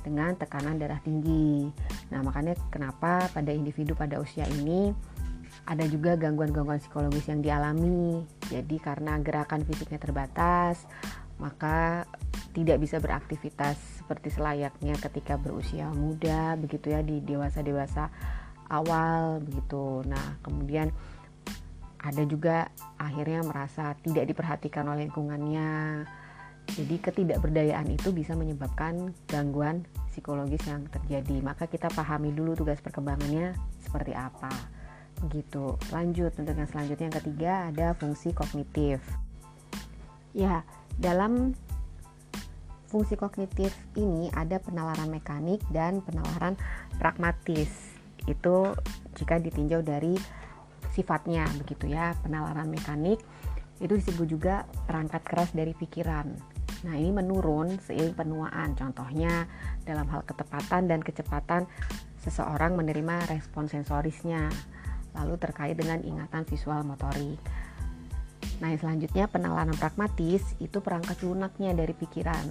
dengan 0.01 0.33
tekanan 0.33 0.81
darah 0.81 0.97
tinggi. 1.01 1.69
Nah, 2.09 2.25
makanya 2.25 2.57
kenapa 2.73 3.29
pada 3.29 3.53
individu 3.53 3.93
pada 3.93 4.17
usia 4.17 4.49
ini 4.49 4.93
ada 5.65 5.85
juga 5.87 6.17
gangguan-gangguan 6.17 6.81
psikologis 6.81 7.29
yang 7.29 7.41
dialami. 7.45 8.25
Jadi 8.49 8.77
karena 8.81 9.21
gerakan 9.21 9.63
fisiknya 9.63 10.01
terbatas, 10.01 10.83
maka 11.41 12.05
tidak 12.51 12.83
bisa 12.83 12.99
beraktivitas 12.99 13.79
seperti 14.03 14.29
selayaknya 14.33 14.93
ketika 14.99 15.39
berusia 15.39 15.87
muda 15.95 16.59
begitu 16.59 16.91
ya 16.91 16.99
di 16.99 17.23
dewasa-dewasa 17.23 18.11
awal 18.67 19.39
begitu. 19.43 20.03
Nah, 20.07 20.39
kemudian 20.43 20.91
ada 22.01 22.23
juga 22.25 22.67
akhirnya 22.97 23.45
merasa 23.45 23.93
tidak 24.01 24.25
diperhatikan 24.33 24.89
oleh 24.89 25.07
lingkungannya. 25.07 26.03
Jadi 26.71 26.95
ketidakberdayaan 27.03 27.89
itu 27.89 28.15
bisa 28.15 28.37
menyebabkan 28.37 29.11
gangguan 29.27 29.83
psikologis 30.09 30.63
yang 30.65 30.87
terjadi. 30.87 31.41
Maka 31.43 31.67
kita 31.67 31.91
pahami 31.91 32.31
dulu 32.31 32.55
tugas 32.55 32.79
perkembangannya 32.79 33.53
seperti 33.81 34.15
apa. 34.15 34.80
Begitu. 35.25 35.77
Lanjut 35.93 36.31
untuk 36.35 36.55
yang 36.57 36.69
selanjutnya 36.69 37.05
yang 37.09 37.17
ketiga 37.21 37.51
ada 37.69 37.87
fungsi 37.97 38.33
kognitif. 38.33 39.01
Ya, 40.33 40.65
dalam 40.97 41.53
fungsi 42.89 43.15
kognitif 43.15 43.71
ini 43.95 44.27
ada 44.33 44.59
penalaran 44.59 45.07
mekanik 45.07 45.61
dan 45.69 46.01
penalaran 46.01 46.57
pragmatis. 46.97 47.69
Itu 48.25 48.75
jika 49.15 49.37
ditinjau 49.37 49.83
dari 49.85 50.17
sifatnya 50.91 51.47
begitu 51.55 51.87
ya 51.87 52.13
penalaran 52.19 52.67
mekanik 52.67 53.19
itu 53.81 53.97
disebut 53.97 54.27
juga 54.27 54.67
perangkat 54.85 55.23
keras 55.23 55.49
dari 55.55 55.71
pikiran 55.73 56.27
nah 56.81 56.93
ini 56.97 57.13
menurun 57.13 57.79
seiring 57.81 58.13
penuaan 58.13 58.75
contohnya 58.75 59.47
dalam 59.87 60.05
hal 60.11 60.21
ketepatan 60.27 60.91
dan 60.91 60.99
kecepatan 61.01 61.65
seseorang 62.21 62.77
menerima 62.77 63.29
respon 63.31 63.71
sensorisnya 63.71 64.49
lalu 65.15 65.35
terkait 65.39 65.75
dengan 65.75 65.99
ingatan 66.03 66.43
visual 66.47 66.81
motorik 66.83 67.39
Nah, 68.61 68.69
yang 68.69 68.79
selanjutnya 68.79 69.25
penalaran 69.25 69.73
pragmatis 69.73 70.53
itu 70.61 70.77
perangkat 70.85 71.25
lunaknya 71.25 71.73
dari 71.73 71.97
pikiran. 71.97 72.45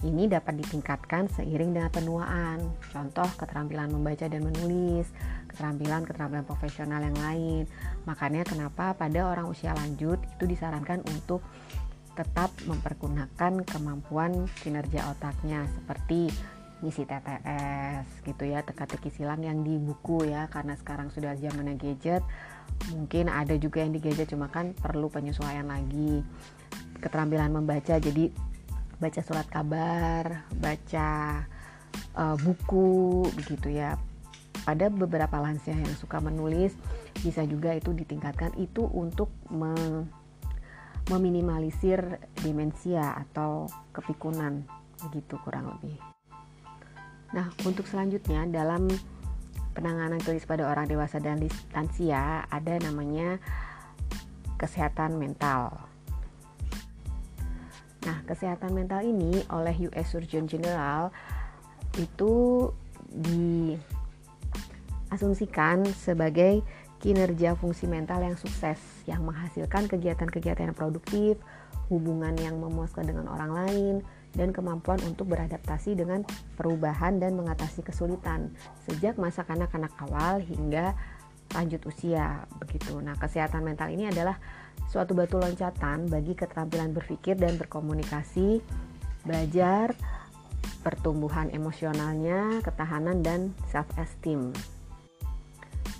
Ini 0.00 0.32
dapat 0.32 0.64
ditingkatkan 0.64 1.28
seiring 1.28 1.76
dengan 1.76 1.92
penuaan. 1.92 2.64
Contoh 2.88 3.28
keterampilan 3.36 3.92
membaca 3.92 4.24
dan 4.24 4.40
menulis, 4.40 5.12
keterampilan-keterampilan 5.52 6.48
profesional 6.48 7.04
yang 7.04 7.18
lain. 7.20 7.62
Makanya 8.08 8.48
kenapa 8.48 8.96
pada 8.96 9.28
orang 9.28 9.52
usia 9.52 9.76
lanjut 9.76 10.16
itu 10.40 10.48
disarankan 10.48 11.04
untuk 11.04 11.44
tetap 12.16 12.48
mempergunakan 12.64 13.60
kemampuan 13.68 14.48
kinerja 14.64 15.12
otaknya 15.12 15.68
seperti 15.76 16.32
ngisi 16.80 17.04
TTS 17.04 18.24
gitu 18.24 18.48
ya 18.48 18.64
teka-teki 18.64 19.12
silang 19.12 19.44
yang 19.44 19.60
di 19.60 19.76
buku 19.76 20.32
ya 20.32 20.48
karena 20.48 20.76
sekarang 20.76 21.12
sudah 21.12 21.36
zamannya 21.36 21.76
gadget. 21.76 22.24
Mungkin 22.96 23.28
ada 23.28 23.52
juga 23.60 23.84
yang 23.84 23.92
digeser 23.92 24.24
cuma 24.24 24.48
kan 24.48 24.72
perlu 24.72 25.12
penyesuaian 25.12 25.68
lagi 25.68 26.24
keterampilan 27.00 27.52
membaca. 27.52 28.00
Jadi 28.00 28.32
baca 29.00 29.20
surat 29.24 29.48
kabar 29.48 30.48
baca 30.56 31.08
uh, 32.16 32.36
buku 32.40 33.28
begitu 33.36 33.76
ya. 33.76 34.00
Pada 34.60 34.92
beberapa 34.92 35.40
lansia 35.40 35.72
yang 35.72 35.96
suka 35.96 36.20
menulis 36.20 36.76
bisa 37.20 37.44
juga 37.44 37.76
itu 37.76 37.92
ditingkatkan. 37.92 38.56
Itu 38.56 38.88
untuk 38.88 39.28
me 39.52 39.72
meminimalisir 41.08 42.22
demensia 42.38 43.18
atau 43.18 43.66
kepikunan 43.90 44.62
begitu 45.02 45.40
kurang 45.42 45.74
lebih. 45.74 46.09
Nah, 47.30 47.46
untuk 47.62 47.86
selanjutnya 47.86 48.42
dalam 48.50 48.90
penanganan 49.70 50.18
klinis 50.18 50.42
pada 50.46 50.66
orang 50.66 50.90
dewasa 50.90 51.22
dan 51.22 51.38
lansia 51.70 52.42
ada 52.50 52.74
namanya 52.82 53.38
kesehatan 54.58 55.14
mental. 55.16 55.78
Nah, 58.04 58.20
kesehatan 58.26 58.74
mental 58.74 59.00
ini 59.06 59.46
oleh 59.52 59.76
US 59.92 60.10
Surgeon 60.10 60.48
General 60.50 61.12
itu 61.98 62.70
diasumsikan 63.10 65.82
sebagai 65.94 66.62
kinerja 67.00 67.56
fungsi 67.56 67.88
mental 67.88 68.20
yang 68.20 68.36
sukses 68.36 68.76
yang 69.08 69.24
menghasilkan 69.24 69.88
kegiatan-kegiatan 69.88 70.68
yang 70.70 70.76
produktif, 70.76 71.40
hubungan 71.88 72.36
yang 72.36 72.60
memuaskan 72.60 73.08
dengan 73.08 73.32
orang 73.32 73.56
lain, 73.56 74.04
dan 74.34 74.54
kemampuan 74.54 75.00
untuk 75.06 75.30
beradaptasi 75.34 75.98
dengan 75.98 76.22
perubahan 76.54 77.18
dan 77.18 77.34
mengatasi 77.34 77.82
kesulitan 77.82 78.54
sejak 78.86 79.18
masa 79.18 79.42
kanak-kanak 79.42 79.90
awal 79.98 80.38
hingga 80.38 80.94
lanjut 81.54 81.82
usia 81.90 82.46
begitu. 82.62 82.98
Nah, 83.02 83.18
kesehatan 83.18 83.66
mental 83.66 83.90
ini 83.90 84.06
adalah 84.06 84.38
suatu 84.86 85.14
batu 85.18 85.38
loncatan 85.38 86.06
bagi 86.06 86.38
keterampilan 86.38 86.94
berpikir 86.94 87.34
dan 87.34 87.58
berkomunikasi, 87.58 88.62
belajar, 89.26 89.94
pertumbuhan 90.80 91.50
emosionalnya, 91.50 92.62
ketahanan 92.62 93.20
dan 93.20 93.50
self 93.68 93.86
esteem. 93.98 94.54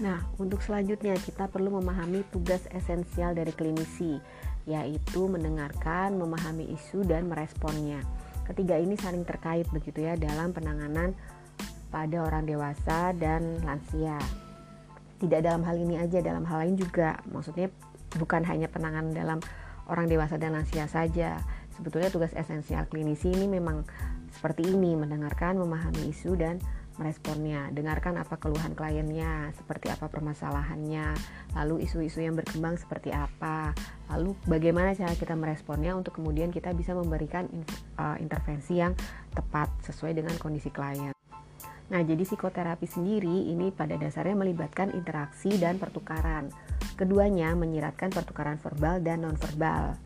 Nah, 0.01 0.25
untuk 0.40 0.64
selanjutnya 0.64 1.12
kita 1.21 1.53
perlu 1.53 1.77
memahami 1.77 2.25
tugas 2.33 2.64
esensial 2.73 3.37
dari 3.37 3.53
klinisi, 3.53 4.16
yaitu 4.64 5.29
mendengarkan, 5.29 6.16
memahami 6.16 6.73
isu 6.73 7.05
dan 7.05 7.29
meresponnya. 7.29 8.01
Ketiga 8.51 8.75
ini 8.83 8.99
saling 8.99 9.23
terkait 9.23 9.71
begitu 9.71 10.03
ya 10.03 10.19
dalam 10.19 10.51
penanganan 10.51 11.15
pada 11.95 12.27
orang 12.27 12.43
dewasa 12.51 13.15
dan 13.15 13.63
lansia. 13.63 14.19
Tidak 15.23 15.39
dalam 15.39 15.63
hal 15.63 15.79
ini 15.79 16.03
aja, 16.03 16.19
dalam 16.19 16.43
hal 16.43 16.67
lain 16.67 16.75
juga. 16.75 17.23
Maksudnya 17.31 17.71
bukan 18.19 18.43
hanya 18.43 18.67
penanganan 18.67 19.15
dalam 19.15 19.39
orang 19.87 20.11
dewasa 20.11 20.35
dan 20.35 20.59
lansia 20.59 20.91
saja. 20.91 21.39
Sebetulnya 21.79 22.11
tugas 22.11 22.35
esensial 22.35 22.91
klinisi 22.91 23.31
ini 23.31 23.47
memang 23.47 23.87
seperti 24.35 24.67
ini, 24.67 24.99
mendengarkan, 24.99 25.55
memahami 25.55 26.11
isu 26.11 26.35
dan 26.35 26.59
meresponnya. 27.01 27.73
Dengarkan 27.73 28.21
apa 28.21 28.37
keluhan 28.37 28.77
kliennya, 28.77 29.57
seperti 29.57 29.89
apa 29.89 30.13
permasalahannya, 30.13 31.17
lalu 31.57 31.89
isu-isu 31.89 32.21
yang 32.21 32.37
berkembang 32.37 32.77
seperti 32.77 33.09
apa, 33.09 33.73
lalu 34.13 34.37
bagaimana 34.45 34.93
cara 34.93 35.17
kita 35.17 35.33
meresponnya 35.33 35.97
untuk 35.97 36.21
kemudian 36.21 36.53
kita 36.53 36.77
bisa 36.77 36.93
memberikan 36.93 37.49
uh, 37.97 38.21
intervensi 38.21 38.77
yang 38.77 38.93
tepat 39.33 39.73
sesuai 39.89 40.13
dengan 40.21 40.37
kondisi 40.37 40.69
klien. 40.69 41.17
Nah, 41.91 42.07
jadi 42.07 42.23
psikoterapi 42.23 42.87
sendiri 42.87 43.51
ini 43.51 43.75
pada 43.75 43.99
dasarnya 43.99 44.39
melibatkan 44.39 44.95
interaksi 44.95 45.59
dan 45.59 45.75
pertukaran. 45.75 46.47
Keduanya 46.95 47.51
menyiratkan 47.59 48.15
pertukaran 48.15 48.63
verbal 48.63 49.03
dan 49.03 49.27
nonverbal. 49.27 49.99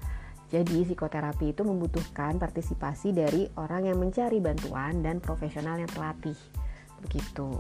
Jadi, 0.49 0.81
psikoterapi 0.81 1.53
itu 1.53 1.61
membutuhkan 1.61 2.41
partisipasi 2.41 3.13
dari 3.13 3.53
orang 3.61 3.93
yang 3.93 4.01
mencari 4.01 4.41
bantuan 4.41 5.05
dan 5.05 5.21
profesional 5.21 5.77
yang 5.77 5.91
terlatih 5.93 6.39
begitu. 7.05 7.53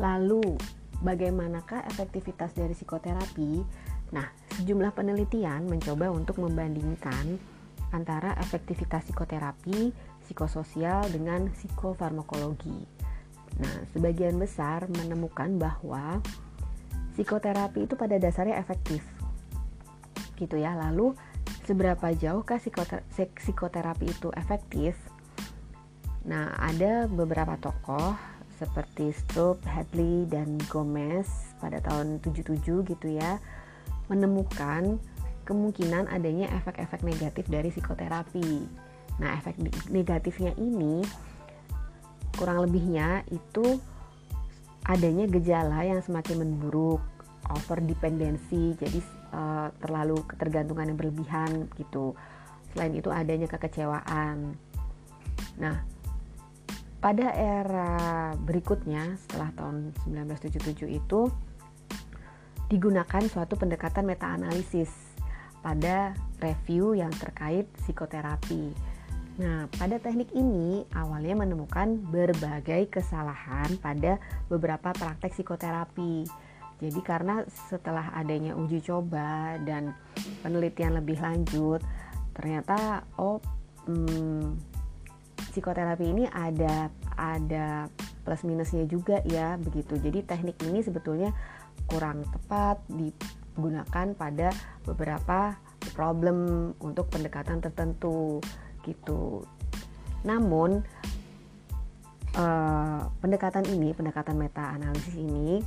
Lalu, 0.00 0.56
bagaimanakah 1.04 1.86
efektivitas 1.86 2.56
dari 2.56 2.74
psikoterapi? 2.74 3.62
Nah, 4.10 4.26
sejumlah 4.58 4.90
penelitian 4.96 5.68
mencoba 5.70 6.10
untuk 6.10 6.42
membandingkan 6.42 7.38
antara 7.94 8.34
efektivitas 8.42 9.06
psikoterapi, 9.06 9.94
psikososial 10.26 11.06
dengan 11.14 11.46
psikofarmakologi. 11.54 12.90
Nah, 13.62 13.86
sebagian 13.94 14.34
besar 14.34 14.90
menemukan 14.90 15.54
bahwa 15.54 16.18
psikoterapi 17.14 17.86
itu 17.86 17.94
pada 17.94 18.18
dasarnya 18.18 18.58
efektif. 18.58 19.06
Gitu 20.34 20.58
ya. 20.58 20.74
Lalu 20.74 21.14
seberapa 21.62 22.10
jauhkah 22.10 22.58
psikoterapi 23.38 24.10
itu 24.10 24.34
efektif? 24.34 24.98
Nah, 26.24 26.56
ada 26.56 27.04
beberapa 27.04 27.56
tokoh 27.60 28.16
seperti 28.56 29.12
Stroop, 29.12 29.60
Hadley, 29.66 30.24
dan 30.30 30.56
Gomez 30.70 31.28
pada 31.58 31.82
tahun 31.84 32.22
77 32.22 32.86
gitu 32.86 33.08
ya 33.10 33.42
menemukan 34.08 35.00
kemungkinan 35.44 36.08
adanya 36.08 36.48
efek-efek 36.56 37.04
negatif 37.04 37.44
dari 37.48 37.68
psikoterapi. 37.68 38.64
Nah, 39.20 39.36
efek 39.36 39.60
negatifnya 39.92 40.56
ini 40.56 41.04
kurang 42.34 42.64
lebihnya 42.64 43.22
itu 43.30 43.78
adanya 44.84 45.24
gejala 45.28 45.84
yang 45.84 46.00
semakin 46.04 46.44
memburuk, 46.44 47.00
over 47.52 47.78
dependency, 47.84 48.72
jadi 48.80 49.00
uh, 49.32 49.68
terlalu 49.80 50.24
ketergantungan 50.28 50.88
yang 50.92 50.98
berlebihan 50.98 51.68
gitu. 51.76 52.16
Selain 52.72 52.92
itu 52.96 53.12
adanya 53.12 53.46
kekecewaan. 53.48 54.56
Nah, 55.60 55.93
pada 57.04 57.36
era 57.36 58.32
berikutnya 58.32 59.20
setelah 59.20 59.52
tahun 59.60 59.92
1977 60.08 60.88
itu 60.88 61.28
digunakan 62.72 63.20
suatu 63.28 63.60
pendekatan 63.60 64.08
meta-analisis 64.08 64.88
pada 65.60 66.16
review 66.40 66.96
yang 66.96 67.12
terkait 67.12 67.68
psikoterapi. 67.76 68.72
Nah, 69.36 69.68
pada 69.76 70.00
teknik 70.00 70.32
ini 70.32 70.88
awalnya 70.96 71.44
menemukan 71.44 72.00
berbagai 72.08 72.88
kesalahan 72.88 73.76
pada 73.84 74.16
beberapa 74.48 74.96
praktek 74.96 75.36
psikoterapi. 75.36 76.24
Jadi 76.80 77.00
karena 77.04 77.44
setelah 77.68 78.16
adanya 78.16 78.56
uji 78.56 78.80
coba 78.80 79.60
dan 79.60 79.92
penelitian 80.40 80.96
lebih 80.96 81.20
lanjut, 81.20 81.84
ternyata 82.32 83.04
oh 83.20 83.44
hmm, 83.84 84.73
psikoterapi 85.54 86.02
ini 86.10 86.26
ada 86.26 86.90
ada 87.14 87.86
plus 88.26 88.42
minusnya 88.42 88.82
juga 88.90 89.22
ya 89.22 89.54
begitu. 89.54 89.94
Jadi 89.94 90.26
teknik 90.26 90.58
ini 90.66 90.82
sebetulnya 90.82 91.30
kurang 91.86 92.26
tepat 92.26 92.82
digunakan 92.90 94.06
pada 94.18 94.50
beberapa 94.82 95.54
problem 95.94 96.72
untuk 96.82 97.06
pendekatan 97.06 97.62
tertentu 97.62 98.42
gitu. 98.82 99.46
Namun 100.26 100.82
eh, 102.34 103.00
pendekatan 103.22 103.62
ini, 103.70 103.94
pendekatan 103.94 104.34
meta 104.34 104.74
analisis 104.74 105.14
ini 105.14 105.62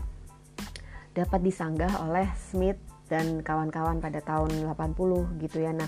dapat 1.15 1.39
disanggah 1.41 2.03
oleh 2.03 2.27
Smith 2.35 2.77
dan 3.07 3.39
kawan-kawan 3.39 4.03
pada 4.03 4.19
tahun 4.19 4.51
80 4.67 5.41
gitu 5.47 5.57
ya. 5.63 5.71
Nah, 5.71 5.87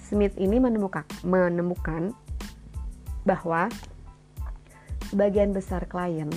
Smith 0.00 0.38
ini 0.40 0.56
menemukan 0.56 1.04
menemukan 1.26 2.16
bahwa 3.26 3.66
sebagian 5.10 5.50
besar 5.50 5.90
klien 5.90 6.30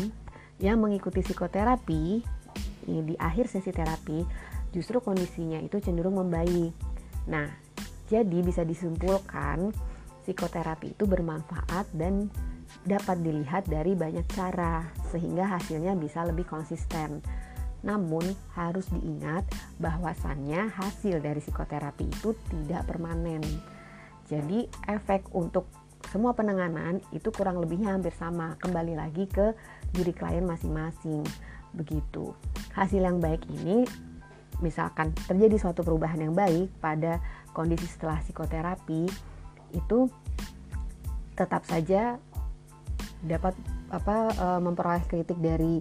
yang 0.59 0.81
mengikuti 0.81 1.23
psikoterapi 1.23 2.25
di 2.89 3.15
akhir 3.21 3.45
sesi 3.45 3.69
terapi 3.69 4.25
justru 4.73 4.99
kondisinya 4.99 5.61
itu 5.61 5.77
cenderung 5.79 6.17
membaik. 6.17 6.73
Nah, 7.29 7.47
jadi 8.09 8.41
bisa 8.41 8.65
disimpulkan 8.65 9.69
psikoterapi 10.25 10.97
itu 10.97 11.05
bermanfaat 11.05 11.89
dan 11.93 12.27
dapat 12.85 13.21
dilihat 13.21 13.65
dari 13.65 13.93
banyak 13.97 14.25
cara 14.33 14.85
sehingga 15.09 15.45
hasilnya 15.45 15.93
bisa 15.97 16.25
lebih 16.25 16.45
konsisten. 16.45 17.21
Namun 17.79 18.35
harus 18.53 18.91
diingat 18.91 19.47
bahwasannya 19.79 20.67
hasil 20.73 21.23
dari 21.23 21.39
psikoterapi 21.39 22.05
itu 22.11 22.35
tidak 22.51 22.85
permanen. 22.89 23.41
Jadi 24.29 24.69
efek 24.85 25.31
untuk 25.33 25.65
semua 26.09 26.33
penanganan 26.33 26.97
itu 27.13 27.29
kurang 27.29 27.61
lebihnya 27.61 27.93
hampir 27.93 28.13
sama. 28.17 28.57
Kembali 28.57 28.97
lagi 28.97 29.29
ke 29.29 29.53
diri 29.93 30.09
klien 30.09 30.41
masing-masing. 30.41 31.21
Begitu. 31.77 32.33
Hasil 32.73 33.05
yang 33.05 33.21
baik 33.21 33.45
ini 33.49 33.85
misalkan 34.59 35.13
terjadi 35.29 35.55
suatu 35.61 35.85
perubahan 35.85 36.19
yang 36.19 36.33
baik 36.33 36.73
pada 36.81 37.21
kondisi 37.53 37.87
setelah 37.87 38.19
psikoterapi 38.25 39.07
itu 39.71 39.99
tetap 41.37 41.63
saja 41.63 42.19
dapat 43.23 43.55
apa 43.87 44.33
e, 44.33 44.47
memperoleh 44.59 45.05
kritik 45.07 45.39
dari 45.39 45.79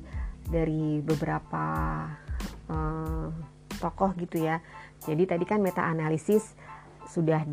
dari 0.48 1.04
beberapa 1.04 1.64
uh, 2.72 3.28
tokoh 3.76 4.16
gitu 4.16 4.40
ya. 4.42 4.64
Jadi 5.04 5.28
tadi 5.28 5.44
kan 5.44 5.60
meta 5.60 5.84
analisis 5.84 6.56
sudah 7.04 7.44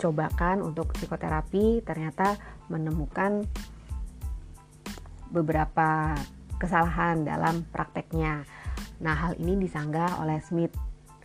dicobakan 0.00 0.64
untuk 0.64 0.96
psikoterapi 0.96 1.84
ternyata 1.84 2.40
menemukan 2.72 3.44
beberapa 5.28 6.16
kesalahan 6.56 7.20
dalam 7.28 7.68
prakteknya. 7.68 8.48
Nah, 9.04 9.12
hal 9.12 9.36
ini 9.36 9.60
disanggah 9.60 10.16
oleh 10.24 10.40
Smith. 10.40 10.72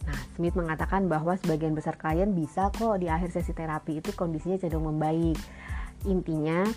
Nah, 0.03 0.19
Smith 0.35 0.59
mengatakan 0.59 1.07
bahwa 1.07 1.39
sebagian 1.39 1.71
besar 1.71 1.95
klien 1.95 2.35
bisa 2.35 2.67
kok 2.75 2.99
di 2.99 3.07
akhir 3.07 3.31
sesi 3.31 3.55
terapi 3.55 4.03
itu 4.03 4.11
kondisinya 4.11 4.59
cenderung 4.59 4.91
membaik. 4.91 5.39
Intinya 6.11 6.67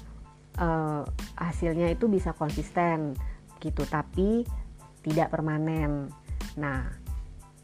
eh, 0.55 1.03
hasilnya 1.35 1.91
itu 1.91 2.07
bisa 2.07 2.31
konsisten 2.31 3.19
gitu, 3.59 3.83
tapi 3.91 4.47
tidak 5.03 5.35
permanen. 5.35 6.15
Nah, 6.55 6.95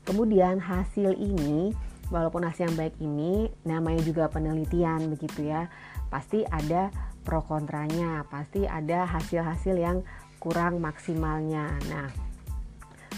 kemudian 0.02 0.58
hasil 0.58 1.14
ini 1.16 1.70
walaupun 2.14 2.46
hasil 2.46 2.70
yang 2.70 2.78
baik 2.78 2.94
ini 3.02 3.50
namanya 3.66 4.06
juga 4.06 4.30
penelitian 4.30 5.10
begitu 5.10 5.50
ya 5.50 5.66
pasti 6.06 6.46
ada 6.46 6.94
pro 7.26 7.42
kontranya 7.42 8.22
pasti 8.30 8.62
ada 8.70 9.02
hasil-hasil 9.10 9.74
yang 9.74 10.06
kurang 10.38 10.78
maksimalnya. 10.78 11.74
Nah 11.90 12.06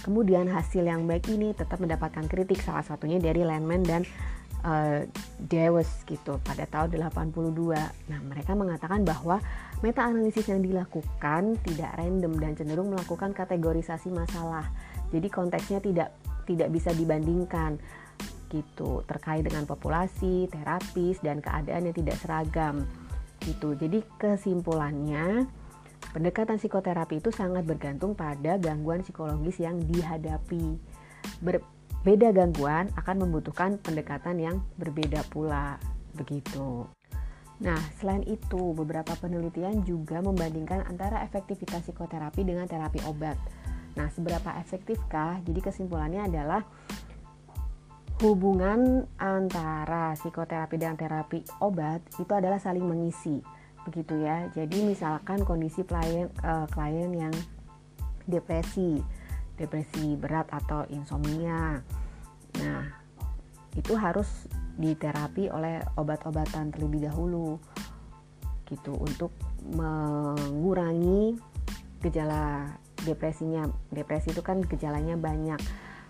kemudian 0.01 0.49
hasil 0.49 0.87
yang 0.87 1.05
baik 1.05 1.29
ini 1.29 1.53
tetap 1.53 1.77
mendapatkan 1.83 2.25
kritik 2.25 2.63
salah 2.65 2.87
satunya 2.87 3.21
dari 3.21 3.45
Landman 3.45 3.83
dan 3.85 4.03
uh, 4.63 5.03
Dewes 5.43 5.91
gitu 6.07 6.39
pada 6.47 6.65
tahun 6.71 6.95
82 6.97 7.53
nah 8.07 8.21
mereka 8.23 8.55
mengatakan 8.55 9.03
bahwa 9.03 9.43
meta 9.83 10.07
analisis 10.07 10.47
yang 10.47 10.63
dilakukan 10.63 11.59
tidak 11.67 11.91
random 11.99 12.39
dan 12.39 12.55
cenderung 12.57 12.95
melakukan 12.95 13.37
kategorisasi 13.37 14.09
masalah. 14.09 14.65
Jadi 15.11 15.29
konteksnya 15.29 15.83
tidak 15.83 16.15
tidak 16.47 16.71
bisa 16.71 16.95
dibandingkan 16.95 17.77
gitu 18.51 19.03
terkait 19.05 19.43
dengan 19.43 19.67
populasi, 19.67 20.51
terapis 20.51 21.19
dan 21.23 21.43
keadaan 21.43 21.91
yang 21.91 21.97
tidak 21.97 22.17
seragam 22.19 22.87
gitu. 23.45 23.77
Jadi 23.77 24.03
kesimpulannya 24.17 25.47
pendekatan 26.11 26.57
psikoterapi 26.57 27.21
itu 27.21 27.31
sangat 27.35 27.69
bergantung 27.69 28.17
pada 28.17 28.57
gangguan 28.57 29.05
psikologis 29.05 29.61
yang 29.61 29.77
dihadapi. 29.85 30.79
Berbeda 31.43 32.33
gangguan 32.33 32.89
akan 32.97 33.29
membutuhkan 33.29 33.77
pendekatan 33.83 34.37
yang 34.41 34.57
berbeda 34.81 35.27
pula 35.29 35.77
begitu. 36.17 36.89
Nah, 37.57 37.81
selain 37.97 38.21
itu, 38.29 38.77
beberapa 38.77 39.17
penelitian 39.17 39.81
juga 39.81 40.21
membandingkan 40.21 40.85
antara 40.85 41.25
efektivitas 41.25 41.89
psikoterapi 41.89 42.45
dengan 42.45 42.69
terapi 42.69 43.01
obat. 43.09 43.41
Nah, 43.97 44.13
seberapa 44.13 44.53
efektifkah? 44.61 45.41
Jadi 45.41 45.65
kesimpulannya 45.65 46.29
adalah 46.29 46.61
hubungan 48.17 49.05
antara 49.21 50.17
psikoterapi 50.17 50.81
dan 50.81 50.97
terapi 50.97 51.45
obat 51.61 52.01
itu 52.17 52.33
adalah 52.33 52.57
saling 52.57 52.85
mengisi 52.85 53.45
begitu 53.85 54.19
ya. 54.25 54.49
Jadi 54.57 54.83
misalkan 54.83 55.45
kondisi 55.45 55.85
klien 55.85 56.33
uh, 56.43 56.65
klien 56.73 57.13
yang 57.13 57.35
depresi 58.27 58.99
depresi 59.57 60.17
berat 60.17 60.49
atau 60.49 60.89
insomnia. 60.89 61.81
Nah 62.61 62.85
itu 63.77 63.93
harus 63.95 64.49
diterapi 64.77 65.53
oleh 65.53 65.81
obat-obatan 65.97 66.73
terlebih 66.73 67.09
dahulu 67.09 67.61
gitu 68.69 68.93
untuk 68.97 69.33
mengurangi 69.77 71.37
gejala 72.01 72.73
depresinya. 73.05 73.69
Depresi 73.93 74.33
itu 74.33 74.41
kan 74.41 74.65
gejalanya 74.65 75.21
banyak. 75.21 75.61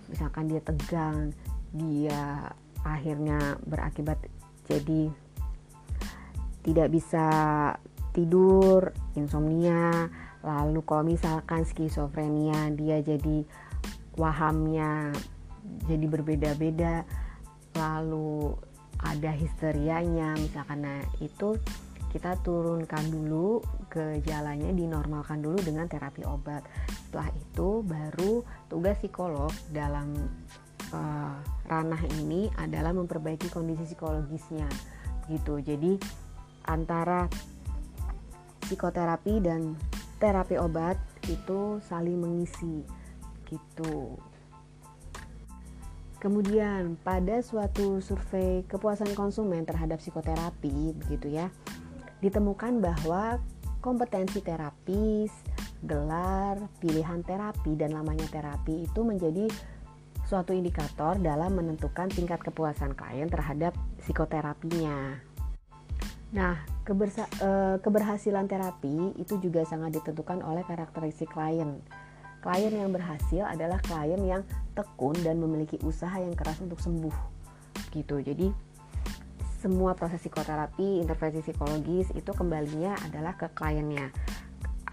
Misalkan 0.06 0.46
dia 0.46 0.62
tegang 0.62 1.34
dia 1.76 2.50
akhirnya 2.82 3.60
berakibat 3.64 4.18
jadi 4.66 5.12
tidak 6.66 6.88
bisa 6.90 7.26
tidur, 8.10 8.90
insomnia, 9.14 10.10
lalu 10.42 10.82
kalau 10.82 11.06
misalkan 11.06 11.62
skizofrenia 11.62 12.74
dia 12.74 12.98
jadi 13.04 13.46
wahamnya 14.18 15.14
jadi 15.86 16.06
berbeda-beda, 16.10 17.06
lalu 17.78 18.56
ada 18.98 19.30
histerianya 19.30 20.34
misalkan. 20.40 20.82
Nah 20.82 21.00
itu 21.20 21.60
kita 22.10 22.34
turunkan 22.40 23.12
dulu 23.12 23.60
ke 23.92 24.24
jalannya 24.24 24.72
dinormalkan 24.72 25.44
dulu 25.44 25.60
dengan 25.60 25.84
terapi 25.84 26.24
obat. 26.24 26.64
Setelah 27.06 27.28
itu 27.36 27.84
baru 27.84 28.40
tugas 28.72 28.96
psikolog 28.98 29.52
dalam 29.68 30.16
uh, 30.92 31.34
ranah 31.66 32.02
ini 32.22 32.50
adalah 32.58 32.94
memperbaiki 32.94 33.50
kondisi 33.50 33.94
psikologisnya 33.94 34.68
gitu. 35.30 35.58
Jadi 35.58 35.98
antara 36.66 37.26
psikoterapi 38.66 39.34
dan 39.42 39.78
terapi 40.18 40.58
obat 40.58 40.98
itu 41.26 41.78
saling 41.86 42.18
mengisi 42.18 42.82
gitu. 43.46 44.18
Kemudian 46.16 46.98
pada 47.06 47.38
suatu 47.44 48.02
survei 48.02 48.66
kepuasan 48.66 49.14
konsumen 49.14 49.62
terhadap 49.62 50.02
psikoterapi 50.02 50.96
begitu 50.96 51.30
ya 51.30 51.52
ditemukan 52.18 52.80
bahwa 52.80 53.38
kompetensi 53.84 54.40
terapis 54.42 55.30
gelar, 55.84 56.58
pilihan 56.80 57.20
terapi 57.22 57.76
dan 57.78 57.94
lamanya 57.94 58.26
terapi 58.32 58.88
itu 58.88 59.00
menjadi 59.04 59.46
suatu 60.26 60.50
indikator 60.50 61.14
dalam 61.22 61.54
menentukan 61.54 62.10
tingkat 62.10 62.42
kepuasan 62.42 62.98
klien 62.98 63.30
terhadap 63.30 63.72
psikoterapinya. 64.02 65.22
Nah, 66.34 66.58
e, 66.82 67.50
keberhasilan 67.78 68.50
terapi 68.50 69.14
itu 69.14 69.38
juga 69.38 69.62
sangat 69.62 70.02
ditentukan 70.02 70.42
oleh 70.42 70.66
karakteristik 70.66 71.30
klien. 71.30 71.78
Klien 72.42 72.74
yang 72.74 72.90
berhasil 72.90 73.46
adalah 73.46 73.78
klien 73.86 74.18
yang 74.26 74.42
tekun 74.74 75.14
dan 75.22 75.38
memiliki 75.38 75.78
usaha 75.86 76.18
yang 76.18 76.34
keras 76.34 76.58
untuk 76.58 76.82
sembuh. 76.82 77.14
Gitu. 77.94 78.18
Jadi 78.26 78.50
semua 79.62 79.94
proses 79.94 80.20
psikoterapi, 80.20 81.00
intervensi 81.00 81.42
psikologis 81.42 82.10
itu 82.18 82.30
kembalinya 82.34 82.98
adalah 83.06 83.38
ke 83.38 83.46
kliennya 83.54 84.10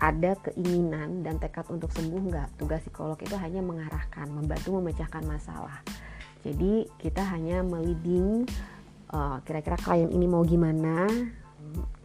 ada 0.04 0.36
keinginan 0.44 1.24
dan 1.24 1.40
tekad 1.40 1.64
untuk 1.72 1.88
sembuh 1.96 2.22
nggak? 2.28 2.48
Tugas 2.60 2.84
psikolog 2.84 3.16
itu 3.24 3.40
hanya 3.40 3.64
mengarahkan 3.64 4.28
membantu 4.28 4.76
memecahkan 4.84 5.24
masalah. 5.24 5.80
Jadi 6.44 6.92
kita 7.00 7.24
hanya 7.24 7.64
meliding 7.64 8.44
uh, 9.16 9.40
kira-kira 9.48 9.80
klien 9.80 10.12
ini 10.12 10.28
mau 10.28 10.44
gimana 10.44 11.08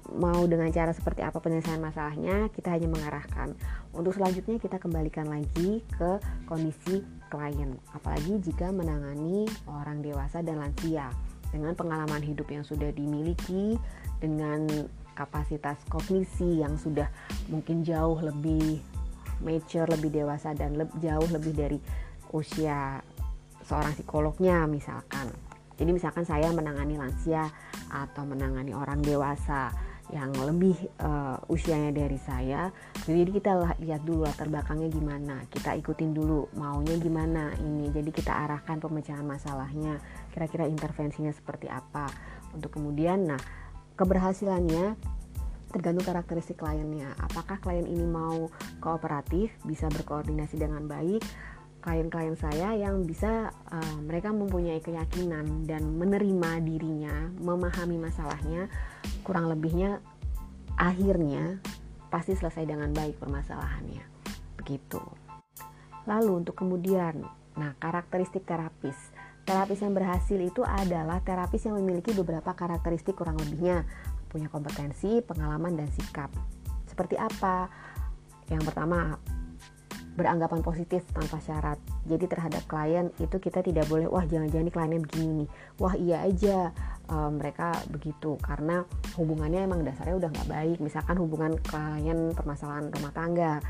mau 0.08 0.40
dengan 0.48 0.72
cara 0.72 0.88
seperti 0.96 1.20
apa 1.20 1.36
penyelesaian 1.36 1.82
masalahnya 1.82 2.48
kita 2.54 2.70
hanya 2.70 2.86
mengarahkan. 2.86 3.58
Untuk 3.92 4.14
selanjutnya 4.14 4.62
kita 4.62 4.78
kembalikan 4.78 5.26
lagi 5.26 5.82
ke 5.98 6.22
kondisi 6.46 7.02
klien 7.28 7.76
apalagi 7.92 8.38
jika 8.40 8.70
menangani 8.70 9.50
orang 9.66 10.00
dewasa 10.00 10.40
dan 10.40 10.62
lansia. 10.62 11.10
Dengan 11.48 11.72
pengalaman 11.72 12.20
hidup 12.20 12.46
yang 12.52 12.60
sudah 12.60 12.92
dimiliki 12.92 13.80
dengan 14.20 14.68
kapasitas 15.18 15.82
kognisi 15.90 16.62
yang 16.62 16.78
sudah 16.78 17.10
mungkin 17.50 17.82
jauh 17.82 18.22
lebih 18.22 18.78
mature, 19.42 19.90
lebih 19.90 20.14
dewasa 20.14 20.54
dan 20.54 20.78
le 20.78 20.86
jauh 21.02 21.26
lebih 21.34 21.58
dari 21.58 21.78
usia 22.30 23.02
seorang 23.66 23.98
psikolognya 23.98 24.62
misalkan. 24.70 25.26
Jadi 25.78 25.90
misalkan 25.90 26.22
saya 26.22 26.50
menangani 26.54 26.98
lansia 26.98 27.50
atau 27.90 28.22
menangani 28.26 28.74
orang 28.74 29.02
dewasa 29.02 29.70
yang 30.08 30.32
lebih 30.32 30.74
uh, 31.04 31.36
usianya 31.52 31.92
dari 31.92 32.16
saya, 32.16 32.72
jadi 33.04 33.28
kita 33.28 33.76
lihat 33.76 34.08
dulu 34.08 34.24
latar 34.24 34.48
belakangnya 34.48 34.88
gimana, 34.88 35.44
kita 35.52 35.76
ikutin 35.76 36.16
dulu 36.16 36.48
maunya 36.56 36.96
gimana 36.96 37.52
ini, 37.60 37.92
jadi 37.92 38.08
kita 38.08 38.32
arahkan 38.32 38.80
pemecahan 38.80 39.20
masalahnya, 39.20 40.00
kira-kira 40.32 40.64
intervensinya 40.64 41.28
seperti 41.28 41.68
apa, 41.68 42.08
untuk 42.56 42.80
kemudian 42.80 43.36
nah 43.36 43.40
keberhasilannya 43.98 44.94
tergantung 45.68 46.06
karakteristik 46.06 46.56
kliennya. 46.62 47.12
Apakah 47.20 47.60
klien 47.60 47.84
ini 47.84 48.06
mau 48.06 48.48
kooperatif, 48.80 49.52
bisa 49.68 49.90
berkoordinasi 49.92 50.56
dengan 50.56 50.88
baik? 50.88 51.20
Klien-klien 51.78 52.34
saya 52.34 52.74
yang 52.74 53.06
bisa 53.06 53.54
uh, 53.70 53.98
mereka 54.02 54.34
mempunyai 54.34 54.82
keyakinan 54.82 55.68
dan 55.68 55.86
menerima 55.94 56.64
dirinya, 56.64 57.30
memahami 57.38 58.00
masalahnya, 58.00 58.66
kurang 59.22 59.46
lebihnya 59.46 60.02
akhirnya 60.74 61.58
pasti 62.08 62.34
selesai 62.34 62.64
dengan 62.66 62.90
baik 62.90 63.20
permasalahannya. 63.20 64.02
Begitu. 64.58 65.00
Lalu 66.08 66.42
untuk 66.44 66.56
kemudian, 66.56 67.20
nah 67.54 67.76
karakteristik 67.76 68.48
terapis. 68.48 68.96
Terapis 69.48 69.80
yang 69.80 69.96
berhasil 69.96 70.36
itu 70.36 70.60
adalah 70.60 71.24
terapis 71.24 71.64
yang 71.64 71.80
memiliki 71.80 72.12
beberapa 72.12 72.52
karakteristik 72.52 73.16
kurang 73.16 73.40
lebihnya 73.40 73.88
punya 74.28 74.52
kompetensi, 74.52 75.24
pengalaman 75.24 75.72
dan 75.72 75.88
sikap. 75.88 76.28
Seperti 76.84 77.16
apa? 77.16 77.72
Yang 78.52 78.68
pertama, 78.68 79.16
beranggapan 80.18 80.60
positif 80.60 81.00
tanpa 81.16 81.40
syarat. 81.40 81.80
Jadi 82.04 82.28
terhadap 82.28 82.66
klien 82.68 83.08
itu 83.16 83.40
kita 83.40 83.64
tidak 83.64 83.88
boleh 83.88 84.04
wah 84.04 84.26
jangan-jangan 84.28 84.68
ini 84.68 84.72
kliennya 84.74 85.00
begini 85.00 85.30
nih. 85.40 85.48
Wah 85.80 85.94
iya 85.96 86.16
aja 86.28 86.74
uh, 87.08 87.30
mereka 87.30 87.72
begitu 87.88 88.34
karena 88.44 88.84
hubungannya 89.16 89.64
emang 89.64 89.80
dasarnya 89.80 90.28
udah 90.28 90.30
nggak 90.34 90.50
baik. 90.50 90.76
Misalkan 90.84 91.16
hubungan 91.22 91.56
klien 91.64 92.36
permasalahan 92.36 92.92
rumah 92.92 93.16
tangga 93.16 93.64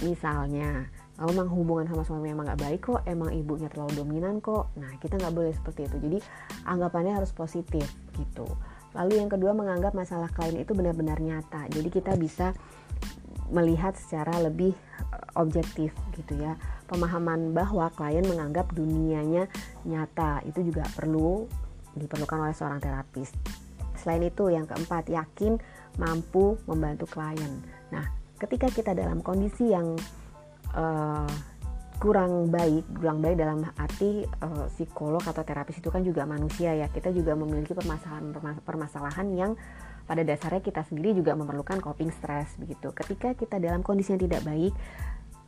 misalnya 0.00 0.86
kalau 1.20 1.36
memang 1.36 1.52
hubungan 1.52 1.84
sama 1.84 2.00
suami 2.00 2.32
emang 2.32 2.48
nggak 2.48 2.62
baik 2.64 2.80
kok 2.80 3.04
emang 3.04 3.28
ibunya 3.36 3.68
terlalu 3.68 4.00
dominan 4.00 4.40
kok 4.40 4.72
nah 4.80 4.88
kita 4.96 5.20
nggak 5.20 5.36
boleh 5.36 5.52
seperti 5.52 5.84
itu. 5.84 5.96
Jadi 6.00 6.18
anggapannya 6.64 7.12
harus 7.12 7.28
positif 7.36 7.84
gitu. 8.16 8.48
Lalu 8.96 9.20
yang 9.20 9.28
kedua 9.28 9.52
menganggap 9.52 9.92
masalah 9.92 10.32
klien 10.32 10.56
itu 10.56 10.72
benar-benar 10.72 11.20
nyata. 11.20 11.68
Jadi 11.68 11.92
kita 11.92 12.16
bisa 12.16 12.56
melihat 13.52 13.92
secara 14.00 14.40
lebih 14.40 14.72
eh, 15.12 15.28
objektif 15.36 15.92
gitu 16.16 16.40
ya. 16.40 16.56
Pemahaman 16.88 17.52
bahwa 17.52 17.92
klien 17.92 18.24
menganggap 18.24 18.72
dunianya 18.72 19.44
nyata 19.84 20.40
itu 20.48 20.72
juga 20.72 20.88
perlu 20.96 21.44
diperlukan 22.00 22.48
oleh 22.48 22.56
seorang 22.56 22.80
terapis. 22.80 23.28
Selain 24.00 24.24
itu 24.24 24.48
yang 24.48 24.64
keempat 24.64 25.12
yakin 25.12 25.60
mampu 26.00 26.56
membantu 26.64 27.04
klien. 27.12 27.60
Nah 27.92 28.08
ketika 28.40 28.72
kita 28.72 28.96
dalam 28.96 29.20
kondisi 29.20 29.68
yang 29.68 30.00
uh, 30.74 31.30
kurang 32.00 32.48
baik, 32.48 32.88
kurang 32.96 33.20
baik 33.20 33.36
dalam 33.36 33.60
arti 33.76 34.24
uh, 34.24 34.66
psikolog 34.72 35.20
atau 35.20 35.44
terapis 35.44 35.84
itu 35.84 35.92
kan 35.92 36.00
juga 36.00 36.24
manusia 36.24 36.72
ya. 36.72 36.88
Kita 36.88 37.12
juga 37.12 37.36
memiliki 37.36 37.76
permasalahan-permasalahan 37.76 39.28
yang 39.36 39.52
pada 40.08 40.24
dasarnya 40.26 40.64
kita 40.64 40.82
sendiri 40.88 41.14
juga 41.14 41.36
memerlukan 41.36 41.78
coping 41.78 42.10
stress 42.10 42.56
begitu. 42.56 42.90
Ketika 42.96 43.36
kita 43.36 43.60
dalam 43.60 43.84
kondisi 43.84 44.16
yang 44.16 44.22
tidak 44.26 44.42
baik, 44.42 44.72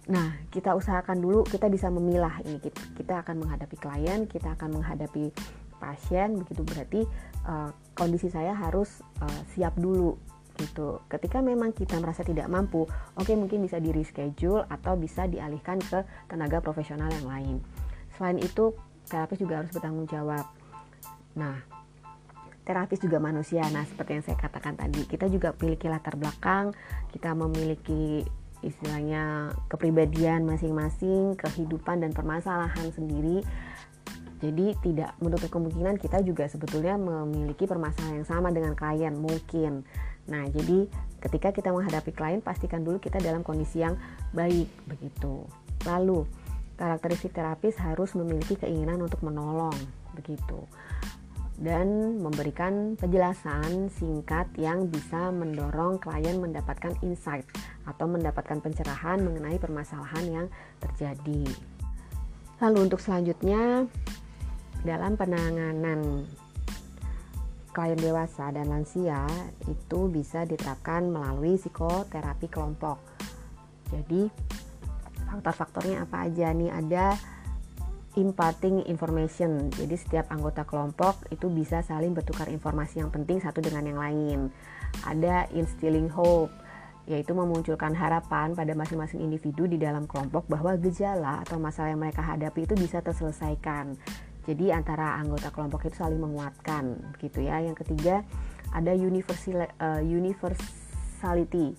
nah 0.07 0.39
kita 0.53 0.77
usahakan 0.77 1.19
dulu 1.19 1.43
kita 1.49 1.73
bisa 1.73 1.89
memilah 1.89 2.39
ini. 2.45 2.61
Kita 2.71 3.25
akan 3.25 3.43
menghadapi 3.43 3.77
klien, 3.81 4.29
kita 4.29 4.55
akan 4.55 4.77
menghadapi 4.77 5.33
pasien 5.83 6.39
begitu 6.39 6.63
berarti 6.63 7.01
uh, 7.43 7.75
kondisi 7.99 8.31
saya 8.31 8.55
harus 8.55 9.03
uh, 9.19 9.43
siap 9.51 9.75
dulu 9.75 10.15
gitu. 10.59 11.01
Ketika 11.09 11.41
memang 11.41 11.73
kita 11.73 11.97
merasa 12.01 12.25
tidak 12.27 12.49
mampu, 12.49 12.85
oke 12.85 13.23
okay, 13.23 13.37
mungkin 13.39 13.65
bisa 13.65 13.79
di 13.79 13.93
reschedule 13.93 14.67
atau 14.69 14.97
bisa 14.97 15.29
dialihkan 15.29 15.81
ke 15.81 16.05
tenaga 16.29 16.61
profesional 16.61 17.09
yang 17.11 17.27
lain. 17.29 17.57
Selain 18.17 18.39
itu, 18.41 18.77
terapis 19.09 19.39
juga 19.41 19.65
harus 19.65 19.73
bertanggung 19.73 20.09
jawab. 20.09 20.45
Nah, 21.37 21.57
terapis 22.63 23.03
juga 23.03 23.19
manusia. 23.19 23.65
Nah, 23.73 23.83
seperti 23.87 24.21
yang 24.21 24.25
saya 24.25 24.39
katakan 24.39 24.79
tadi, 24.79 25.03
kita 25.09 25.27
juga 25.27 25.57
memiliki 25.59 25.91
latar 25.91 26.15
belakang, 26.15 26.71
kita 27.11 27.35
memiliki 27.35 28.23
istilahnya 28.63 29.51
kepribadian 29.67 30.47
masing-masing, 30.47 31.35
kehidupan 31.35 32.07
dan 32.07 32.15
permasalahan 32.15 32.95
sendiri. 32.95 33.43
Jadi 34.43 34.75
tidak 34.83 35.15
menutup 35.23 35.55
kemungkinan 35.55 36.03
kita 36.03 36.19
juga 36.27 36.51
sebetulnya 36.51 36.99
memiliki 36.99 37.63
permasalahan 37.67 38.23
yang 38.23 38.29
sama 38.29 38.51
dengan 38.51 38.75
klien 38.75 39.15
mungkin. 39.15 39.87
Nah, 40.31 40.47
jadi 40.51 40.87
ketika 41.19 41.51
kita 41.51 41.75
menghadapi 41.75 42.15
klien, 42.15 42.39
pastikan 42.39 42.87
dulu 42.87 43.03
kita 43.03 43.19
dalam 43.19 43.43
kondisi 43.43 43.83
yang 43.83 43.99
baik 44.31 44.71
begitu. 44.87 45.47
Lalu, 45.83 46.27
karakteristik 46.79 47.35
terapis 47.35 47.75
harus 47.79 48.15
memiliki 48.15 48.55
keinginan 48.59 49.03
untuk 49.03 49.23
menolong 49.27 49.75
begitu. 50.15 50.63
Dan 51.63 52.19
memberikan 52.19 52.99
penjelasan 52.99 53.87
singkat 53.93 54.51
yang 54.59 54.91
bisa 54.91 55.31
mendorong 55.31 56.01
klien 56.01 56.41
mendapatkan 56.43 56.97
insight 57.07 57.47
atau 57.87 58.09
mendapatkan 58.11 58.59
pencerahan 58.59 59.23
mengenai 59.23 59.61
permasalahan 59.63 60.27
yang 60.27 60.47
terjadi. 60.83 61.47
Lalu 62.63 62.79
untuk 62.91 62.99
selanjutnya 63.03 63.87
dalam 64.83 65.15
penanganan 65.15 66.27
klien 67.73 67.97
dewasa 67.97 68.53
dan 68.53 68.69
lansia 68.69 69.25
itu 69.65 70.07
bisa 70.13 70.45
diterapkan 70.45 71.09
melalui 71.09 71.57
psikoterapi 71.57 72.47
kelompok. 72.53 73.01
Jadi 73.89 74.29
faktor-faktornya 75.29 76.05
apa 76.05 76.29
aja 76.29 76.53
nih? 76.53 76.71
Ada 76.71 77.07
imparting 78.21 78.85
information. 78.85 79.73
Jadi 79.73 79.97
setiap 79.97 80.29
anggota 80.29 80.69
kelompok 80.69 81.25
itu 81.33 81.49
bisa 81.49 81.81
saling 81.81 82.13
bertukar 82.13 82.53
informasi 82.53 83.01
yang 83.01 83.09
penting 83.09 83.41
satu 83.41 83.65
dengan 83.65 83.89
yang 83.89 84.01
lain. 84.01 84.39
Ada 85.09 85.49
instilling 85.57 86.13
hope 86.13 86.53
yaitu 87.03 87.35
memunculkan 87.35 87.99
harapan 87.99 88.55
pada 88.55 88.79
masing-masing 88.79 89.27
individu 89.27 89.67
di 89.67 89.75
dalam 89.75 90.07
kelompok 90.07 90.47
bahwa 90.47 90.79
gejala 90.79 91.43
atau 91.43 91.59
masalah 91.59 91.91
yang 91.91 91.99
mereka 91.99 92.23
hadapi 92.23 92.63
itu 92.63 92.79
bisa 92.79 93.03
terselesaikan. 93.03 93.99
Jadi 94.43 94.75
antara 94.75 95.19
anggota 95.19 95.55
kelompok 95.55 95.87
itu 95.87 95.97
saling 95.99 96.19
menguatkan 96.19 97.15
gitu 97.23 97.43
ya. 97.43 97.63
Yang 97.63 97.87
ketiga 97.87 98.27
ada 98.75 98.93
universal, 98.97 99.69
uh, 99.79 100.03
universality. 100.03 101.77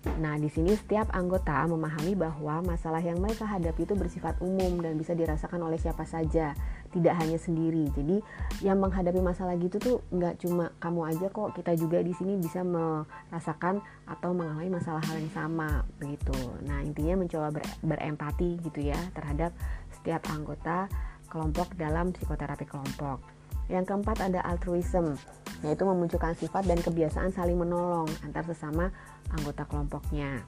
Nah, 0.00 0.32
di 0.40 0.48
sini 0.48 0.72
setiap 0.72 1.12
anggota 1.12 1.60
memahami 1.68 2.16
bahwa 2.16 2.64
masalah 2.64 3.04
yang 3.04 3.20
mereka 3.20 3.44
hadapi 3.44 3.84
itu 3.84 3.92
bersifat 3.92 4.40
umum 4.40 4.80
dan 4.80 4.96
bisa 4.96 5.12
dirasakan 5.12 5.60
oleh 5.60 5.76
siapa 5.76 6.08
saja, 6.08 6.56
tidak 6.88 7.20
hanya 7.20 7.36
sendiri. 7.36 7.84
Jadi, 7.92 8.16
yang 8.64 8.80
menghadapi 8.80 9.20
masalah 9.20 9.60
gitu 9.60 9.76
tuh 9.76 9.96
nggak 10.08 10.40
cuma 10.40 10.72
kamu 10.80 11.00
aja 11.04 11.26
kok, 11.28 11.52
kita 11.52 11.76
juga 11.76 12.00
di 12.00 12.16
sini 12.16 12.40
bisa 12.40 12.64
merasakan 12.64 13.84
atau 14.08 14.32
mengalami 14.32 14.72
masalah 14.72 15.04
hal 15.04 15.20
yang 15.20 15.32
sama 15.36 15.84
begitu. 16.00 16.32
Nah, 16.64 16.80
intinya 16.80 17.20
mencoba 17.20 17.60
ber, 17.60 17.64
berempati 17.84 18.56
gitu 18.72 18.80
ya 18.80 18.96
terhadap 19.12 19.52
setiap 20.00 20.24
anggota 20.32 20.88
kelompok 21.30 21.72
dalam 21.78 22.10
psikoterapi 22.10 22.66
kelompok. 22.66 23.22
Yang 23.70 23.94
keempat 23.94 24.18
ada 24.26 24.42
altruism, 24.42 25.14
yaitu 25.62 25.86
memunculkan 25.86 26.34
sifat 26.34 26.66
dan 26.66 26.82
kebiasaan 26.82 27.30
saling 27.30 27.54
menolong 27.54 28.10
antar 28.26 28.42
sesama 28.50 28.90
anggota 29.30 29.62
kelompoknya. 29.70 30.42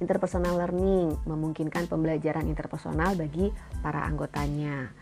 Interpersonal 0.00 0.56
learning 0.56 1.12
memungkinkan 1.28 1.88
pembelajaran 1.88 2.48
interpersonal 2.48 3.16
bagi 3.16 3.52
para 3.84 4.04
anggotanya. 4.08 4.92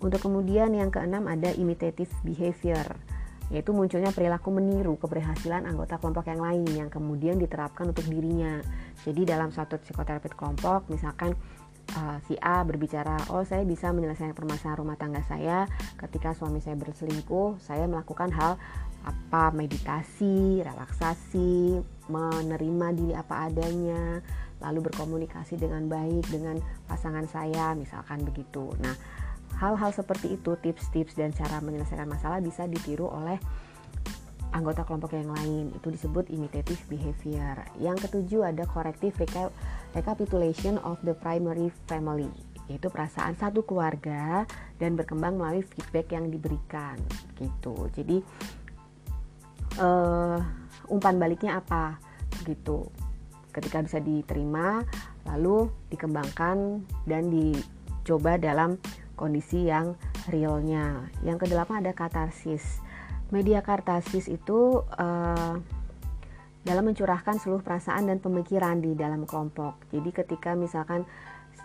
Untuk 0.00 0.24
kemudian 0.24 0.72
yang 0.72 0.92
keenam 0.92 1.28
ada 1.28 1.52
imitative 1.56 2.12
behavior, 2.24 2.96
yaitu 3.52 3.72
munculnya 3.76 4.12
perilaku 4.12 4.52
meniru 4.52 4.96
keberhasilan 4.96 5.68
anggota 5.68 6.00
kelompok 6.00 6.28
yang 6.28 6.40
lain 6.40 6.64
yang 6.72 6.88
kemudian 6.88 7.36
diterapkan 7.36 7.92
untuk 7.92 8.04
dirinya. 8.08 8.60
Jadi 9.04 9.28
dalam 9.28 9.52
suatu 9.52 9.76
psikoterapi 9.80 10.32
kelompok, 10.32 10.88
misalkan 10.88 11.36
uh, 11.92 12.18
si 12.24 12.34
A 12.40 12.64
berbicara, 12.64 13.28
oh 13.28 13.44
saya 13.44 13.62
bisa 13.68 13.92
menyelesaikan 13.92 14.32
permasalahan 14.32 14.80
rumah 14.80 14.96
tangga 14.96 15.20
saya 15.28 15.68
ketika 16.00 16.32
suami 16.32 16.64
saya 16.64 16.74
berselingkuh, 16.80 17.60
saya 17.60 17.84
melakukan 17.84 18.32
hal 18.32 18.56
apa 19.04 19.52
meditasi, 19.52 20.64
relaksasi, 20.64 21.84
menerima 22.08 22.86
diri 22.96 23.12
apa 23.12 23.52
adanya, 23.52 24.24
lalu 24.64 24.88
berkomunikasi 24.88 25.60
dengan 25.60 25.84
baik 25.92 26.24
dengan 26.32 26.56
pasangan 26.88 27.28
saya, 27.28 27.76
misalkan 27.76 28.24
begitu. 28.24 28.72
Nah, 28.80 28.96
hal-hal 29.60 29.92
seperti 29.92 30.40
itu, 30.40 30.56
tips-tips 30.56 31.20
dan 31.20 31.36
cara 31.36 31.60
menyelesaikan 31.60 32.08
masalah 32.08 32.40
bisa 32.40 32.64
ditiru 32.64 33.12
oleh 33.12 33.36
anggota 34.56 34.86
kelompok 34.86 35.18
yang 35.18 35.34
lain. 35.34 35.74
Itu 35.76 35.92
disebut 35.92 36.32
imitative 36.32 36.80
behavior. 36.88 37.66
Yang 37.76 38.08
ketujuh 38.08 38.54
ada 38.54 38.64
corrective 38.64 39.12
recapitulation 39.94 40.76
of 40.82 40.98
the 41.06 41.14
primary 41.16 41.70
family 41.86 42.30
yaitu 42.66 42.88
perasaan 42.88 43.36
satu 43.36 43.60
keluarga 43.64 44.48
dan 44.80 44.96
berkembang 44.96 45.36
melalui 45.36 45.60
feedback 45.62 46.16
yang 46.16 46.32
diberikan 46.32 46.96
gitu. 47.36 47.92
Jadi 47.92 48.24
uh, 49.78 50.40
umpan 50.88 51.20
baliknya 51.20 51.60
apa 51.60 52.00
gitu. 52.48 52.88
Ketika 53.52 53.84
bisa 53.84 54.00
diterima 54.00 54.82
lalu 55.28 55.68
dikembangkan 55.92 56.82
dan 57.04 57.28
dicoba 57.28 58.40
dalam 58.40 58.80
kondisi 59.14 59.68
yang 59.68 59.92
realnya. 60.32 61.06
Yang 61.20 61.46
kedelapan 61.46 61.84
ada 61.84 61.92
katarsis 61.92 62.80
Media 63.32 63.64
kartasis 63.64 64.28
itu 64.28 64.84
uh, 64.84 65.56
dalam 66.64 66.88
mencurahkan 66.88 67.36
seluruh 67.36 67.60
perasaan 67.60 68.08
dan 68.08 68.18
pemikiran 68.18 68.80
di 68.80 68.96
dalam 68.96 69.28
kelompok. 69.28 69.84
Jadi 69.92 70.10
ketika 70.10 70.56
misalkan 70.56 71.04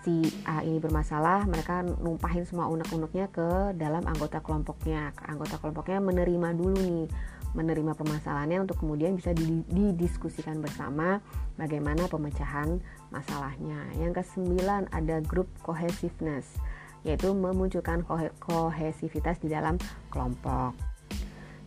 si 0.03 0.27
A 0.43 0.63
ini 0.63 0.79
bermasalah, 0.79 1.47
mereka 1.47 1.83
numpahin 1.83 2.43
semua 2.43 2.67
unek-uneknya 2.67 3.31
ke 3.31 3.75
dalam 3.79 4.03
anggota 4.07 4.43
kelompoknya. 4.43 5.15
Anggota 5.23 5.59
kelompoknya 5.59 5.99
menerima 6.03 6.49
dulu 6.55 6.79
nih, 6.79 7.07
menerima 7.55 7.95
permasalahannya 7.95 8.63
untuk 8.67 8.79
kemudian 8.79 9.15
bisa 9.15 9.31
didiskusikan 9.71 10.59
bersama 10.59 11.23
bagaimana 11.55 12.07
pemecahan 12.11 12.79
masalahnya. 13.11 13.87
Yang 13.99 14.23
kesembilan 14.23 14.91
ada 14.91 15.23
group 15.23 15.47
cohesiveness, 15.63 16.59
yaitu 17.07 17.31
memunculkan 17.31 18.03
kohesivitas 18.43 19.39
di 19.39 19.51
dalam 19.51 19.79
kelompok. 20.11 20.88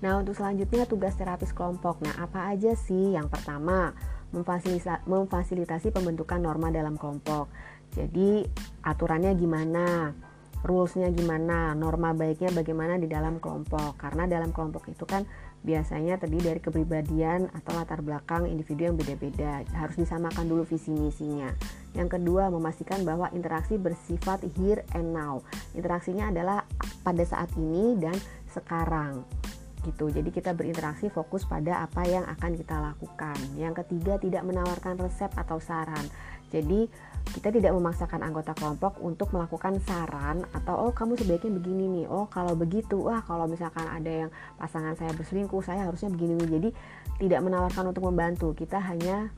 Nah, 0.03 0.18
untuk 0.18 0.34
selanjutnya 0.34 0.82
tugas 0.90 1.14
terapis 1.14 1.55
kelompok. 1.55 2.03
Nah, 2.03 2.18
apa 2.18 2.50
aja 2.50 2.74
sih? 2.74 3.14
Yang 3.14 3.38
pertama, 3.38 3.94
memfasilitasi 5.07 5.94
pembentukan 5.94 6.42
norma 6.42 6.74
dalam 6.74 6.98
kelompok. 6.98 7.46
Jadi 7.94 8.42
aturannya 8.82 9.30
gimana, 9.38 10.11
rulesnya 10.66 11.07
gimana, 11.14 11.78
norma 11.78 12.11
baiknya 12.18 12.50
bagaimana 12.50 12.98
di 12.98 13.07
dalam 13.07 13.38
kelompok. 13.38 13.94
Karena 13.94 14.26
dalam 14.26 14.50
kelompok 14.50 14.90
itu 14.90 15.07
kan 15.07 15.22
biasanya 15.62 16.18
terdiri 16.18 16.50
dari 16.50 16.59
kepribadian 16.59 17.46
atau 17.55 17.78
latar 17.78 18.03
belakang 18.03 18.50
individu 18.50 18.90
yang 18.90 18.98
beda-beda. 18.98 19.62
Harus 19.70 20.03
disamakan 20.03 20.50
dulu 20.50 20.66
visi 20.66 20.90
misinya. 20.90 21.55
Yang 21.94 22.18
kedua, 22.18 22.50
memastikan 22.50 23.07
bahwa 23.07 23.30
interaksi 23.30 23.78
bersifat 23.78 24.42
here 24.59 24.82
and 24.98 25.14
now. 25.14 25.46
Interaksinya 25.78 26.34
adalah 26.34 26.66
pada 27.07 27.22
saat 27.22 27.55
ini 27.55 27.94
dan 28.03 28.18
sekarang 28.50 29.22
gitu. 29.87 30.11
Jadi 30.11 30.30
kita 30.30 30.55
berinteraksi 30.55 31.11
fokus 31.11 31.43
pada 31.47 31.83
apa 31.87 32.07
yang 32.07 32.22
akan 32.26 32.55
kita 32.55 32.76
lakukan. 32.78 33.39
Yang 33.59 33.85
ketiga, 33.85 34.18
tidak 34.18 34.43
menawarkan 34.47 34.99
resep 34.99 35.30
atau 35.35 35.59
saran. 35.59 36.07
Jadi 36.53 36.85
kita 37.33 37.49
tidak 37.49 37.72
memaksakan 37.72 38.20
anggota 38.20 38.53
kelompok 38.53 39.01
untuk 39.01 39.33
melakukan 39.33 39.80
saran 39.89 40.45
atau 40.53 40.91
oh 40.91 40.93
kamu 40.93 41.16
sebaiknya 41.16 41.57
begini 41.57 41.85
nih. 41.89 42.07
Oh 42.12 42.28
kalau 42.28 42.53
begitu, 42.53 43.01
wah 43.09 43.24
kalau 43.24 43.49
misalkan 43.49 43.89
ada 43.89 44.26
yang 44.26 44.30
pasangan 44.61 44.93
saya 44.99 45.16
berselingkuh, 45.16 45.64
saya 45.64 45.89
harusnya 45.89 46.12
begini 46.12 46.37
nih. 46.45 46.49
Jadi 46.61 46.68
tidak 47.24 47.41
menawarkan 47.41 47.89
untuk 47.89 48.05
membantu. 48.05 48.53
Kita 48.53 48.85
hanya 48.85 49.33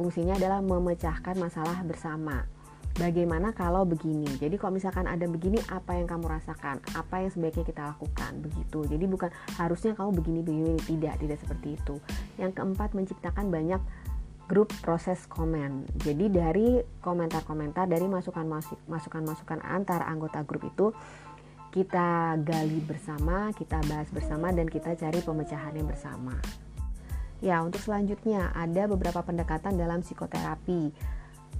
fungsinya 0.00 0.40
adalah 0.40 0.64
memecahkan 0.64 1.36
masalah 1.36 1.76
bersama 1.84 2.55
bagaimana 2.96 3.52
kalau 3.52 3.84
begini? 3.84 4.28
Jadi 4.40 4.56
kalau 4.56 4.76
misalkan 4.76 5.06
ada 5.08 5.24
begini 5.28 5.60
apa 5.68 5.96
yang 5.96 6.08
kamu 6.08 6.26
rasakan? 6.28 6.80
Apa 6.96 7.24
yang 7.24 7.30
sebaiknya 7.32 7.64
kita 7.64 7.82
lakukan? 7.94 8.40
Begitu. 8.40 8.78
Jadi 8.88 9.04
bukan 9.04 9.30
harusnya 9.56 9.92
kamu 9.92 10.10
begini 10.16 10.40
begini 10.42 10.72
tidak 10.84 11.14
tidak 11.20 11.38
seperti 11.40 11.76
itu. 11.76 11.94
Yang 12.40 12.52
keempat 12.60 12.90
menciptakan 12.96 13.52
banyak 13.52 13.80
grup 14.46 14.70
proses 14.80 15.26
komen. 15.26 15.84
Jadi 16.00 16.30
dari 16.30 16.78
komentar-komentar 17.02 17.90
dari 17.90 18.06
masukan-masukan 18.06 19.60
antar 19.62 20.06
anggota 20.06 20.46
grup 20.46 20.62
itu 20.64 20.94
kita 21.74 22.40
gali 22.40 22.80
bersama, 22.80 23.52
kita 23.52 23.82
bahas 23.84 24.08
bersama 24.08 24.48
dan 24.48 24.64
kita 24.64 24.96
cari 24.96 25.20
pemecahannya 25.20 25.84
bersama. 25.84 26.32
Ya, 27.44 27.60
untuk 27.60 27.84
selanjutnya 27.84 28.48
ada 28.56 28.88
beberapa 28.88 29.20
pendekatan 29.20 29.76
dalam 29.76 30.00
psikoterapi 30.00 30.88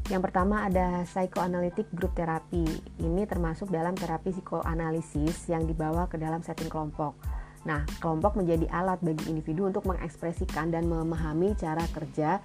yang 0.06 0.22
pertama 0.22 0.62
ada 0.62 1.02
psychoanalytic 1.02 1.90
group 1.90 2.14
therapy. 2.14 2.62
Ini 3.02 3.26
termasuk 3.26 3.74
dalam 3.74 3.98
terapi 3.98 4.30
psikoanalisis 4.30 5.50
yang 5.50 5.66
dibawa 5.66 6.06
ke 6.06 6.14
dalam 6.14 6.46
setting 6.46 6.70
kelompok. 6.70 7.18
Nah, 7.66 7.82
kelompok 7.98 8.38
menjadi 8.38 8.70
alat 8.70 9.02
bagi 9.02 9.26
individu 9.26 9.66
untuk 9.66 9.82
mengekspresikan 9.90 10.70
dan 10.70 10.86
memahami 10.86 11.58
cara 11.58 11.82
kerja 11.90 12.38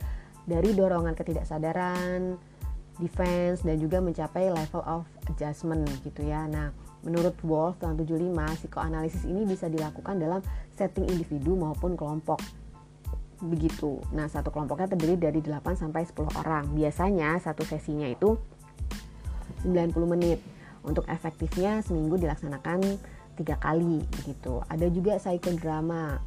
dari 0.49 0.73
dorongan 0.73 1.13
ketidaksadaran, 1.13 2.41
defense 2.97 3.61
dan 3.61 3.77
juga 3.77 4.01
mencapai 4.01 4.49
level 4.49 4.81
of 4.81 5.05
adjustment 5.29 5.85
gitu 6.01 6.25
ya. 6.25 6.49
Nah, 6.49 6.73
menurut 7.05 7.37
Wolf 7.45 7.77
tahun 7.77 8.01
75, 8.01 8.57
psikoanalisis 8.65 9.23
ini 9.29 9.45
bisa 9.45 9.69
dilakukan 9.69 10.17
dalam 10.17 10.41
setting 10.73 11.05
individu 11.05 11.53
maupun 11.53 11.93
kelompok 11.93 12.41
begitu. 13.41 13.97
Nah, 14.13 14.29
satu 14.29 14.53
kelompoknya 14.53 14.93
terdiri 14.93 15.17
dari 15.17 15.41
8 15.41 15.73
sampai 15.73 16.05
10 16.05 16.29
orang. 16.37 16.69
Biasanya 16.77 17.35
satu 17.41 17.65
sesinya 17.65 18.05
itu 18.05 18.37
90 19.65 20.05
menit. 20.05 20.39
Untuk 20.81 21.05
efektifnya 21.09 21.81
seminggu 21.85 22.17
dilaksanakan 22.17 22.81
tiga 23.37 23.57
kali 23.57 24.01
begitu. 24.21 24.61
Ada 24.69 24.89
juga 24.89 25.17
psychodrama. 25.17 26.21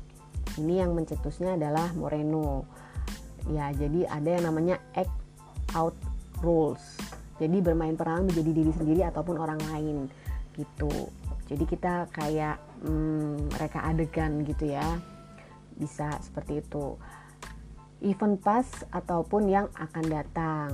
Ini 0.59 0.87
yang 0.87 0.95
mencetusnya 0.95 1.59
adalah 1.59 1.91
Moreno. 1.95 2.67
Ya, 3.51 3.71
jadi 3.75 4.07
ada 4.11 4.29
yang 4.39 4.45
namanya 4.51 4.79
act 4.95 5.15
out 5.75 5.95
rules. 6.43 6.83
Jadi 7.43 7.59
bermain 7.59 7.99
peran 7.99 8.31
menjadi 8.31 8.51
diri 8.55 8.73
sendiri 8.75 9.03
ataupun 9.03 9.43
orang 9.43 9.59
lain 9.75 10.07
gitu. 10.55 11.11
Jadi 11.51 11.65
kita 11.67 12.07
kayak 12.15 12.63
hmm, 12.87 13.51
mereka 13.59 13.83
adegan 13.85 14.47
gitu 14.47 14.71
ya 14.71 14.87
bisa 15.79 16.11
seperti 16.23 16.63
itu. 16.63 16.99
Event 18.05 18.37
pas 18.43 18.67
ataupun 18.93 19.49
yang 19.49 19.67
akan 19.75 20.05
datang 20.07 20.69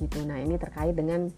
gitu. 0.00 0.24
Nah 0.26 0.40
ini 0.42 0.58
terkait 0.58 0.96
dengan 0.96 1.30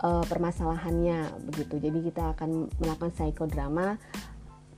uh, 0.00 0.24
permasalahannya 0.24 1.46
begitu. 1.52 1.78
Jadi 1.82 1.98
kita 2.12 2.32
akan 2.38 2.72
melakukan 2.80 3.12
psikodrama 3.12 4.00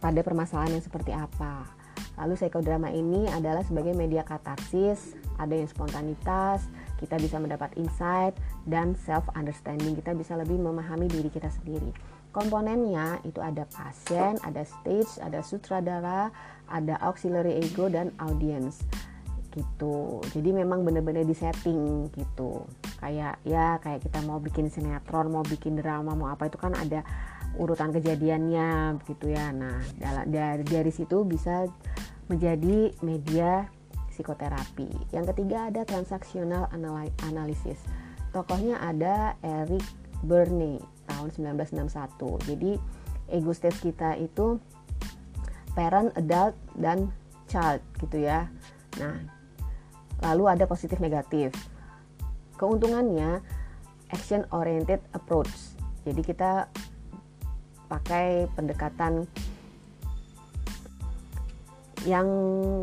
pada 0.03 0.21
permasalahan 0.21 0.81
yang 0.81 0.85
seperti 0.85 1.15
apa. 1.15 1.71
Lalu 2.19 2.39
psikodrama 2.39 2.95
ini 2.95 3.27
adalah 3.31 3.67
sebagai 3.67 3.95
media 3.95 4.23
katarsis 4.23 5.19
ada 5.35 5.55
yang 5.55 5.67
spontanitas 5.67 6.63
kita 7.05 7.19
bisa 7.19 7.37
mendapat 7.43 7.75
insight 7.77 8.33
dan 8.65 8.95
self 8.95 9.27
understanding 9.35 9.99
kita 9.99 10.15
bisa 10.15 10.39
lebih 10.39 10.57
memahami 10.57 11.11
diri 11.11 11.29
kita 11.29 11.51
sendiri. 11.51 11.91
Komponennya 12.35 13.23
itu 13.23 13.39
ada 13.39 13.63
pasien, 13.71 14.41
ada 14.43 14.67
stage, 14.67 15.23
ada 15.23 15.39
sutradara, 15.45 16.35
ada 16.69 16.99
auxiliary 17.05 17.61
ego 17.61 17.89
dan 17.89 18.13
audience 18.21 18.85
gitu. 19.55 20.19
Jadi 20.35 20.51
memang 20.51 20.83
benar-benar 20.83 21.23
di 21.23 21.37
setting 21.37 22.11
gitu. 22.13 22.67
Kayak 22.99 23.39
ya 23.47 23.79
kayak 23.79 24.03
kita 24.03 24.19
mau 24.27 24.43
bikin 24.43 24.69
sinetron, 24.69 25.31
mau 25.31 25.47
bikin 25.47 25.79
drama, 25.79 26.13
mau 26.19 26.29
apa 26.31 26.51
itu 26.51 26.59
kan 26.59 26.75
ada 26.75 27.07
urutan 27.55 27.95
kejadiannya 27.95 28.99
gitu 29.07 29.31
ya. 29.31 29.55
Nah, 29.55 29.79
dari 30.27 30.67
dari 30.67 30.91
situ 30.91 31.23
bisa 31.23 31.71
menjadi 32.27 32.91
media 33.07 33.71
psikoterapi. 34.11 35.15
Yang 35.15 35.35
ketiga 35.35 35.71
ada 35.71 35.83
transaksional 35.87 36.71
analisis. 37.23 37.79
Tokohnya 38.35 38.83
ada 38.83 39.39
Eric 39.43 39.83
Berne 40.27 40.83
tahun 41.07 41.31
1961. 41.31 42.51
Jadi 42.51 42.73
ego 43.31 43.53
state 43.55 43.79
kita 43.79 44.19
itu 44.19 44.59
parent, 45.75 46.11
adult, 46.17 46.55
dan 46.79 47.11
child 47.51 47.83
gitu 48.01 48.25
ya. 48.25 48.49
Nah, 48.99 49.19
lalu 50.23 50.51
ada 50.51 50.65
positif 50.65 50.99
negatif. 51.03 51.53
Keuntungannya 52.57 53.43
action 54.15 54.47
oriented 54.55 55.03
approach. 55.13 55.51
Jadi 56.07 56.23
kita 56.23 56.71
pakai 57.91 58.49
pendekatan 58.55 59.27
yang 62.05 62.29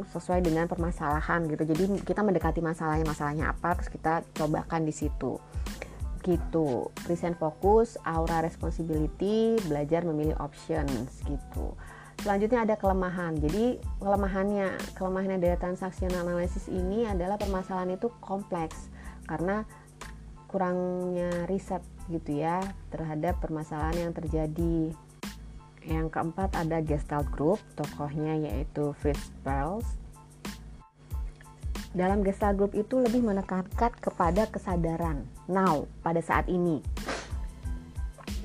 sesuai 0.09 0.41
dengan 0.41 0.65
permasalahan 0.65 1.45
gitu. 1.47 1.63
Jadi 1.63 2.03
kita 2.03 2.25
mendekati 2.25 2.59
masalahnya 2.59 3.05
masalahnya 3.05 3.53
apa 3.53 3.77
terus 3.77 3.89
kita 3.89 4.25
cobakan 4.35 4.83
di 4.83 4.93
situ 4.93 5.37
gitu 6.21 6.93
present 7.01 7.33
fokus 7.41 7.97
aura 8.05 8.45
responsibility 8.45 9.57
belajar 9.65 10.05
memilih 10.05 10.37
options 10.37 11.17
gitu 11.25 11.73
selanjutnya 12.21 12.63
ada 12.63 12.75
kelemahan. 12.77 13.33
Jadi 13.41 13.81
kelemahannya 13.97 14.77
kelemahannya 14.93 15.39
dari 15.41 15.57
transaksional 15.57 16.23
analisis 16.23 16.69
ini 16.69 17.09
adalah 17.09 17.35
permasalahan 17.35 17.97
itu 17.97 18.13
kompleks 18.21 18.89
karena 19.25 19.65
kurangnya 20.45 21.47
riset 21.47 21.81
gitu 22.11 22.43
ya 22.43 22.61
terhadap 22.93 23.41
permasalahan 23.41 24.09
yang 24.09 24.13
terjadi. 24.13 24.93
Yang 25.81 26.07
keempat 26.13 26.53
ada 26.53 26.77
Gestalt 26.85 27.25
Group 27.33 27.57
tokohnya 27.73 28.37
yaitu 28.37 28.93
Fritz 29.01 29.33
Perls. 29.41 29.97
Dalam 31.91 32.23
Gestalt 32.23 32.55
Group 32.55 32.77
itu 32.77 33.01
lebih 33.01 33.25
menekankan 33.25 33.91
kepada 33.97 34.45
kesadaran. 34.47 35.25
Now 35.49 35.89
pada 36.05 36.21
saat 36.21 36.45
ini 36.47 36.85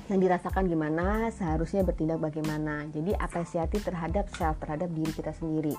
yang 0.07 0.23
dirasakan 0.23 0.71
gimana 0.71 1.27
seharusnya 1.35 1.83
bertindak 1.83 2.23
bagaimana. 2.23 2.87
Jadi 2.87 3.11
apresiatif 3.11 3.83
terhadap 3.83 4.31
self 4.31 4.55
terhadap 4.63 4.87
diri 4.95 5.11
kita 5.11 5.35
sendiri. 5.35 5.75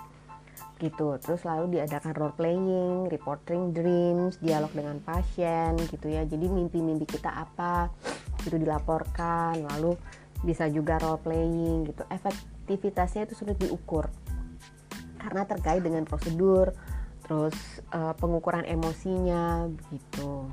Gitu. 0.78 1.08
Terus 1.18 1.42
lalu 1.48 1.80
diadakan 1.80 2.12
role 2.12 2.36
playing 2.36 3.08
reporting 3.08 3.72
dreams 3.72 4.36
dialog 4.44 4.70
dengan 4.76 5.00
pasien 5.00 5.80
gitu 5.88 6.12
ya. 6.12 6.28
Jadi 6.28 6.46
mimpi-mimpi 6.46 7.08
kita 7.08 7.32
apa 7.32 7.88
itu 8.44 8.60
dilaporkan. 8.60 9.64
Lalu 9.64 9.96
bisa 10.44 10.68
juga 10.68 11.00
role 11.00 11.20
playing 11.24 11.88
gitu. 11.88 12.04
Efektivitasnya 12.12 13.24
itu 13.24 13.34
sulit 13.34 13.56
diukur. 13.56 14.12
Karena 15.16 15.48
terkait 15.48 15.80
dengan 15.80 16.04
prosedur 16.04 16.76
terus 17.24 17.56
uh, 17.92 18.12
pengukuran 18.16 18.64
emosinya 18.64 19.68
gitu. 19.92 20.48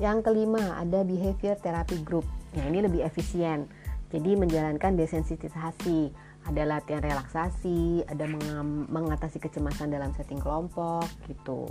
Yang 0.00 0.30
kelima 0.30 0.80
ada 0.80 1.04
behavior 1.04 1.58
therapy 1.60 2.00
group. 2.00 2.24
Nah 2.56 2.64
ini 2.68 2.80
lebih 2.80 3.04
efisien. 3.04 3.68
Jadi 4.12 4.36
menjalankan 4.36 4.92
desensitisasi, 4.92 6.12
ada 6.44 6.62
latihan 6.68 7.00
relaksasi, 7.00 8.04
ada 8.04 8.28
mengatasi 8.92 9.40
kecemasan 9.40 9.88
dalam 9.88 10.12
setting 10.12 10.36
kelompok 10.36 11.08
gitu. 11.32 11.64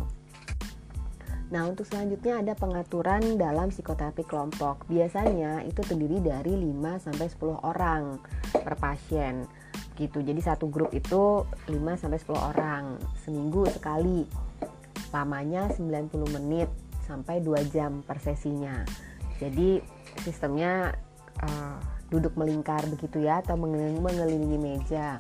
Nah, 1.52 1.68
untuk 1.68 1.84
selanjutnya 1.84 2.40
ada 2.40 2.56
pengaturan 2.56 3.36
dalam 3.36 3.76
psikoterapi 3.76 4.24
kelompok. 4.24 4.88
Biasanya 4.88 5.68
itu 5.68 5.84
terdiri 5.84 6.24
dari 6.24 6.56
5 6.56 6.96
sampai 6.98 7.28
10 7.28 7.60
orang 7.62 8.04
per 8.56 8.76
pasien. 8.80 9.46
gitu 10.00 10.24
jadi 10.24 10.40
satu 10.42 10.72
grup 10.72 10.96
itu 10.98 11.46
5 11.70 11.78
sampai 12.00 12.18
10 12.18 12.34
orang 12.34 12.98
seminggu 13.22 13.70
sekali 13.70 14.26
lamanya 15.14 15.70
90 15.70 16.10
menit 16.42 16.72
sampai 17.06 17.42
2 17.44 17.74
jam 17.74 18.06
per 18.06 18.22
sesinya 18.22 18.86
jadi 19.42 19.82
sistemnya 20.22 20.94
uh, 21.42 21.78
duduk 22.12 22.36
melingkar 22.36 22.84
begitu 22.92 23.24
ya 23.24 23.40
atau 23.42 23.56
mengelilingi 23.58 24.60
meja 24.60 25.18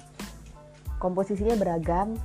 komposisinya 1.01 1.57
beragam 1.57 2.19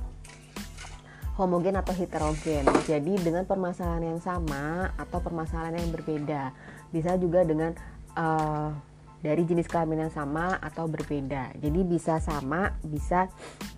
homogen 1.37 1.77
atau 1.77 1.93
heterogen. 1.93 2.65
Jadi 2.89 3.13
dengan 3.21 3.45
permasalahan 3.45 4.17
yang 4.17 4.21
sama 4.21 4.89
atau 4.97 5.21
permasalahan 5.21 5.77
yang 5.77 5.93
berbeda. 5.93 6.51
Bisa 6.89 7.13
juga 7.21 7.45
dengan 7.45 7.77
uh, 8.17 8.73
dari 9.21 9.45
jenis 9.45 9.69
kelamin 9.69 10.09
yang 10.09 10.13
sama 10.13 10.57
atau 10.57 10.89
berbeda. 10.89 11.53
Jadi 11.61 11.79
bisa 11.85 12.17
sama, 12.17 12.73
bisa 12.81 13.29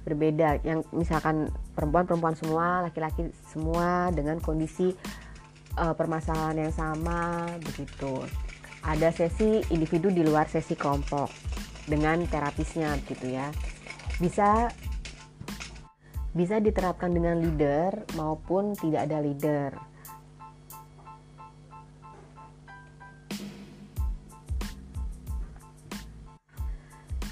berbeda. 0.08 0.64
Yang 0.64 0.88
misalkan 0.96 1.52
perempuan-perempuan 1.76 2.36
semua, 2.40 2.88
laki-laki 2.88 3.28
semua 3.52 4.08
dengan 4.16 4.40
kondisi 4.40 4.96
uh, 5.80 5.96
permasalahan 5.96 6.68
yang 6.68 6.74
sama 6.76 7.48
begitu. 7.64 8.28
Ada 8.84 9.16
sesi 9.16 9.64
individu 9.72 10.12
di 10.12 10.24
luar 10.24 10.52
sesi 10.52 10.76
kelompok 10.76 11.32
dengan 11.88 12.20
terapisnya 12.28 13.00
gitu 13.08 13.32
ya. 13.32 13.48
Bisa 14.20 14.68
bisa 16.36 16.62
diterapkan 16.62 17.10
dengan 17.10 17.42
leader 17.42 18.06
maupun 18.20 18.76
tidak 18.78 19.10
ada 19.10 19.18
leader. 19.24 19.72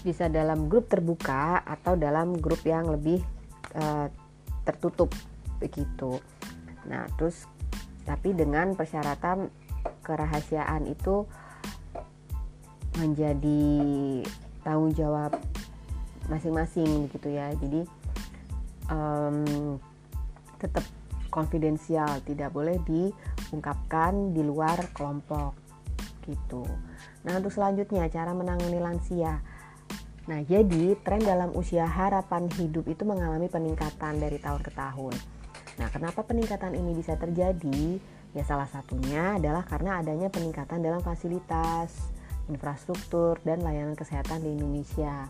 Bisa 0.01 0.31
dalam 0.31 0.71
grup 0.71 0.87
terbuka 0.87 1.61
atau 1.67 1.99
dalam 1.99 2.39
grup 2.39 2.63
yang 2.63 2.87
lebih 2.87 3.19
uh, 3.75 4.07
tertutup 4.63 5.11
begitu. 5.59 6.23
Nah, 6.87 7.11
terus 7.19 7.43
tapi 8.07 8.31
dengan 8.31 8.71
persyaratan 8.71 9.51
kerahasiaan 10.01 10.87
itu 10.87 11.27
menjadi 12.95 13.67
tanggung 14.63 14.95
jawab 14.95 15.35
masing-masing 16.31 17.11
gitu 17.11 17.27
ya. 17.27 17.51
Jadi 17.59 17.83
um, 18.87 19.75
tetap 20.57 20.87
konfidensial, 21.29 22.23
tidak 22.23 22.55
boleh 22.55 22.79
diungkapkan 22.87 24.31
di 24.31 24.41
luar 24.41 24.89
kelompok 24.95 25.53
gitu. 26.25 26.63
Nah, 27.27 27.39
untuk 27.39 27.51
selanjutnya 27.51 28.07
cara 28.07 28.31
menangani 28.31 28.79
lansia. 28.79 29.43
Nah, 30.27 30.43
jadi 30.43 30.99
tren 31.03 31.23
dalam 31.23 31.55
usia 31.55 31.87
harapan 31.87 32.51
hidup 32.59 32.83
itu 32.91 33.07
mengalami 33.07 33.47
peningkatan 33.47 34.19
dari 34.19 34.39
tahun 34.39 34.59
ke 34.59 34.71
tahun. 34.75 35.36
Nah, 35.77 35.89
kenapa 35.93 36.25
peningkatan 36.25 36.73
ini 36.73 36.97
bisa 36.97 37.13
terjadi? 37.17 38.01
Ya 38.33 38.43
salah 38.43 38.69
satunya 38.69 39.37
adalah 39.37 39.65
karena 39.65 40.01
adanya 40.01 40.29
peningkatan 40.33 40.81
dalam 40.81 41.01
fasilitas, 41.05 41.93
infrastruktur 42.49 43.37
dan 43.45 43.61
layanan 43.61 43.93
kesehatan 43.93 44.41
di 44.41 44.57
Indonesia. 44.57 45.29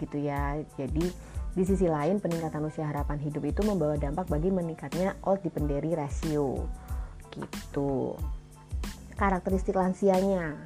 Gitu 0.00 0.16
ya. 0.24 0.56
Jadi 0.80 1.06
di 1.52 1.62
sisi 1.68 1.84
lain, 1.84 2.16
peningkatan 2.16 2.64
usia 2.64 2.88
harapan 2.88 3.20
hidup 3.20 3.44
itu 3.44 3.60
membawa 3.60 4.00
dampak 4.00 4.32
bagi 4.32 4.48
meningkatnya 4.48 5.20
old 5.28 5.44
dependere 5.44 5.92
ratio. 5.92 6.64
Gitu. 7.28 8.16
Karakteristik 9.20 9.76
lansianya. 9.76 10.56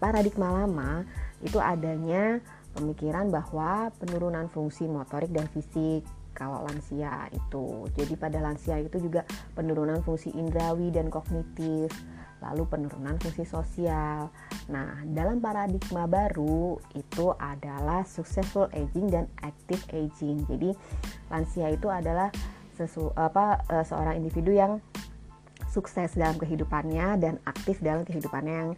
Paradigma 0.00 0.64
lama 0.64 1.04
itu 1.44 1.60
adanya 1.60 2.40
pemikiran 2.72 3.28
bahwa 3.28 3.92
penurunan 4.00 4.48
fungsi 4.48 4.88
motorik 4.88 5.30
dan 5.30 5.46
fisik 5.52 6.02
kalau 6.34 6.66
lansia 6.66 7.30
itu. 7.30 7.88
Jadi 7.94 8.18
pada 8.18 8.42
lansia 8.42 8.82
itu 8.82 8.98
juga 8.98 9.22
penurunan 9.54 10.02
fungsi 10.02 10.34
indrawi 10.34 10.90
dan 10.90 11.08
kognitif 11.08 11.94
lalu 12.44 12.68
penurunan 12.68 13.16
fungsi 13.16 13.48
sosial. 13.48 14.28
Nah, 14.68 15.00
dalam 15.08 15.40
paradigma 15.40 16.04
baru 16.04 16.76
itu 16.92 17.32
adalah 17.40 18.04
successful 18.04 18.68
aging 18.76 19.08
dan 19.08 19.24
active 19.40 19.80
aging. 19.96 20.44
Jadi, 20.44 20.76
lansia 21.32 21.72
itu 21.72 21.88
adalah 21.88 22.28
sesu, 22.76 23.08
apa 23.16 23.64
e, 23.64 23.80
seorang 23.80 24.20
individu 24.20 24.52
yang 24.52 24.84
sukses 25.72 26.12
dalam 26.14 26.36
kehidupannya 26.36 27.16
dan 27.18 27.34
aktif 27.48 27.80
dalam 27.80 28.04
kehidupannya 28.04 28.54
yang 28.54 28.70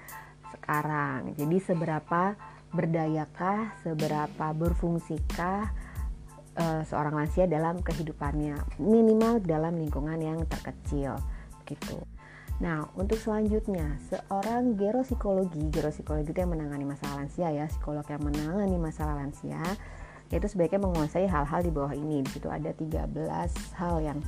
sekarang. 0.54 1.34
Jadi, 1.34 1.56
seberapa 1.58 2.38
berdayakah, 2.70 3.82
seberapa 3.82 4.46
berfungsikah 4.54 5.85
e, 6.56 6.64
seorang 6.88 7.14
lansia 7.14 7.44
dalam 7.44 7.78
kehidupannya, 7.84 8.80
minimal 8.80 9.44
dalam 9.44 9.76
lingkungan 9.76 10.18
yang 10.18 10.40
terkecil 10.48 11.20
gitu. 11.68 12.00
Nah, 12.56 12.88
untuk 12.96 13.20
selanjutnya, 13.20 14.00
seorang 14.08 14.80
geropsikologi, 14.80 15.68
geropsikologi 15.68 16.32
itu 16.32 16.40
yang 16.40 16.56
menangani 16.56 16.88
masalah 16.88 17.20
lansia 17.20 17.52
ya, 17.52 17.68
psikolog 17.68 18.06
yang 18.08 18.22
menangani 18.24 18.80
masalah 18.80 19.12
lansia, 19.20 19.60
itu 20.32 20.46
sebaiknya 20.48 20.80
menguasai 20.80 21.28
hal-hal 21.28 21.60
di 21.60 21.70
bawah 21.70 21.92
ini. 21.92 22.24
Di 22.24 22.40
situ 22.40 22.48
ada 22.48 22.72
13 22.72 23.12
hal 23.76 24.00
yang 24.00 24.18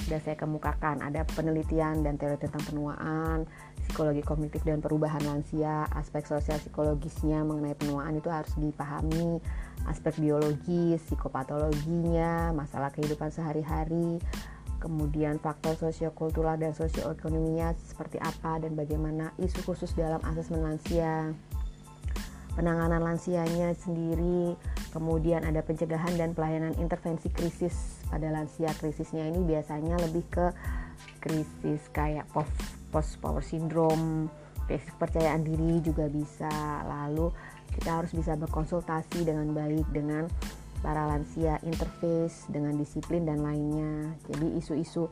sudah 0.00 0.20
saya 0.24 0.36
kemukakan. 0.40 1.04
Ada 1.04 1.28
penelitian 1.28 2.00
dan 2.00 2.16
teori 2.16 2.40
tentang 2.40 2.64
penuaan, 2.64 3.44
psikologi 3.98 4.22
kognitif 4.22 4.62
dan 4.62 4.78
perubahan 4.78 5.18
lansia, 5.26 5.82
aspek 5.90 6.22
sosial 6.22 6.54
psikologisnya 6.62 7.42
mengenai 7.42 7.74
penuaan 7.74 8.14
itu 8.14 8.30
harus 8.30 8.54
dipahami, 8.54 9.42
aspek 9.90 10.14
biologis, 10.22 11.02
psikopatologinya, 11.02 12.54
masalah 12.54 12.94
kehidupan 12.94 13.34
sehari-hari, 13.34 14.22
kemudian 14.78 15.42
faktor 15.42 15.74
sosiokultural 15.74 16.54
dan 16.54 16.78
sosioekonominya 16.78 17.74
seperti 17.74 18.22
apa 18.22 18.62
dan 18.62 18.78
bagaimana 18.78 19.34
isu 19.34 19.66
khusus 19.66 19.90
dalam 19.98 20.22
asesmen 20.30 20.62
lansia. 20.62 21.34
Penanganan 22.54 23.02
lansianya 23.02 23.74
sendiri 23.74 24.54
kemudian 24.94 25.42
ada 25.42 25.58
pencegahan 25.58 26.14
dan 26.14 26.38
pelayanan 26.38 26.78
intervensi 26.78 27.34
krisis. 27.34 27.98
Pada 28.06 28.30
lansia 28.30 28.70
krisisnya 28.78 29.26
ini 29.26 29.42
biasanya 29.42 29.98
lebih 30.06 30.22
ke 30.30 30.54
krisis 31.18 31.82
kayak 31.90 32.30
post, 32.30 32.77
post 32.88 33.20
power 33.20 33.44
syndrome 33.44 34.28
kepercayaan 34.68 35.48
diri 35.48 35.80
juga 35.80 36.12
bisa 36.12 36.52
lalu 36.84 37.32
kita 37.72 38.04
harus 38.04 38.12
bisa 38.12 38.36
berkonsultasi 38.36 39.24
dengan 39.24 39.56
baik 39.56 39.88
dengan 39.96 40.28
para 40.84 41.08
lansia 41.08 41.58
interface 41.66 42.46
dengan 42.52 42.76
disiplin 42.78 43.26
dan 43.26 43.42
lainnya. 43.42 44.14
Jadi 44.30 44.46
isu-isu 44.60 45.10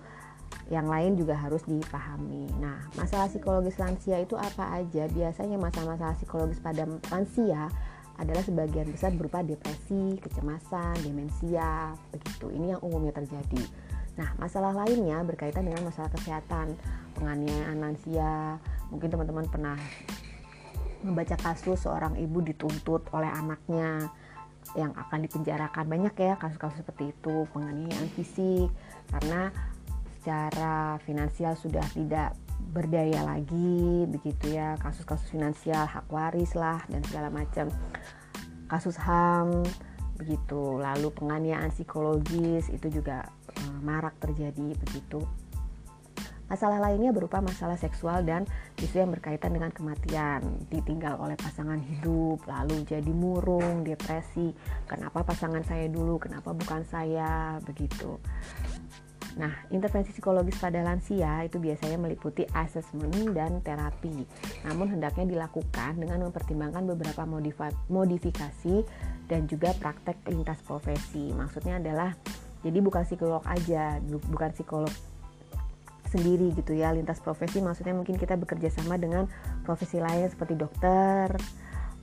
yang 0.70 0.87
lain 0.87 1.14
juga 1.18 1.35
harus 1.39 1.62
dipahami. 1.66 2.47
Nah, 2.59 2.91
masalah 2.95 3.31
psikologis 3.31 3.79
lansia 3.79 4.18
itu 4.22 4.35
apa 4.39 4.83
aja? 4.83 5.07
Biasanya 5.11 5.59
masalah-masalah 5.59 6.14
psikologis 6.18 6.62
pada 6.62 6.87
lansia 7.11 7.70
adalah 8.16 8.41
sebagian 8.41 8.89
besar 8.89 9.12
berupa 9.12 9.45
depresi, 9.45 10.16
kecemasan, 10.22 10.97
demensia, 11.05 11.93
begitu. 12.11 12.49
Ini 12.49 12.66
yang 12.77 12.81
umumnya 12.81 13.12
terjadi. 13.12 13.62
Nah, 14.17 14.33
masalah 14.41 14.73
lainnya 14.73 15.21
berkaitan 15.25 15.69
dengan 15.69 15.85
masalah 15.89 16.09
kesehatan, 16.12 16.73
penganiayaan 17.17 17.77
lansia. 17.77 18.57
Mungkin 18.89 19.12
teman-teman 19.12 19.47
pernah 19.49 19.77
membaca 21.05 21.37
kasus 21.37 21.85
seorang 21.85 22.17
ibu 22.17 22.41
dituntut 22.41 23.07
oleh 23.12 23.29
anaknya 23.29 24.09
yang 24.75 24.97
akan 24.97 25.29
dipenjarakan. 25.29 25.85
Banyak 25.87 26.14
ya 26.17 26.35
kasus-kasus 26.41 26.83
seperti 26.83 27.12
itu 27.12 27.47
penganiayaan 27.53 28.09
fisik 28.17 28.73
karena 29.12 29.53
secara 30.19 30.99
finansial 31.07 31.55
sudah 31.55 31.85
tidak 31.95 32.35
berdaya 32.75 33.23
lagi 33.23 34.09
begitu 34.09 34.57
ya. 34.57 34.75
Kasus-kasus 34.81 35.29
finansial 35.31 35.87
hak 35.87 36.09
waris 36.11 36.57
lah 36.57 36.83
dan 36.89 37.05
segala 37.07 37.29
macam. 37.31 37.71
Kasus 38.67 38.99
HAM 38.99 39.62
begitu. 40.19 40.81
Lalu 40.81 41.12
penganiayaan 41.14 41.71
psikologis 41.71 42.67
itu 42.73 42.91
juga 42.91 43.31
marak 43.83 44.17
terjadi 44.21 44.75
begitu 44.77 45.25
Masalah 46.47 46.79
lainnya 46.79 47.11
berupa 47.11 47.43
masalah 47.43 47.75
seksual 47.75 48.23
dan 48.23 48.47
isu 48.79 49.03
yang 49.03 49.11
berkaitan 49.11 49.51
dengan 49.51 49.75
kematian, 49.75 50.63
ditinggal 50.71 51.19
oleh 51.19 51.35
pasangan 51.35 51.83
hidup, 51.83 52.39
lalu 52.47 52.87
jadi 52.87 53.11
murung, 53.11 53.83
depresi, 53.83 54.55
kenapa 54.87 55.27
pasangan 55.27 55.67
saya 55.67 55.91
dulu, 55.91 56.23
kenapa 56.23 56.55
bukan 56.55 56.87
saya, 56.87 57.59
begitu. 57.67 58.23
Nah, 59.37 59.53
intervensi 59.69 60.17
psikologis 60.17 60.57
pada 60.57 60.81
lansia 60.81 61.45
itu 61.45 61.61
biasanya 61.61 61.99
meliputi 62.01 62.47
asesmen 62.57 63.13
dan 63.37 63.61
terapi. 63.61 64.25
Namun 64.65 64.97
hendaknya 64.97 65.29
dilakukan 65.29 65.99
dengan 65.99 66.31
mempertimbangkan 66.31 66.89
beberapa 66.89 67.27
modifikasi 67.91 68.77
dan 69.29 69.45
juga 69.45 69.77
praktek 69.77 70.25
lintas 70.31 70.63
profesi. 70.65 71.35
Maksudnya 71.37 71.83
adalah 71.83 72.17
jadi 72.65 72.79
bukan 72.81 73.03
psikolog 73.05 73.43
aja, 73.45 74.01
bukan 74.05 74.51
psikolog 74.53 74.93
sendiri 76.07 76.55
gitu 76.55 76.73
ya 76.73 76.95
lintas 76.95 77.19
profesi 77.19 77.59
maksudnya 77.59 77.93
mungkin 77.93 78.15
kita 78.15 78.39
bekerja 78.39 78.71
sama 78.71 78.95
dengan 78.95 79.27
profesi 79.67 79.99
lain 79.99 80.31
seperti 80.31 80.55
dokter 80.55 81.35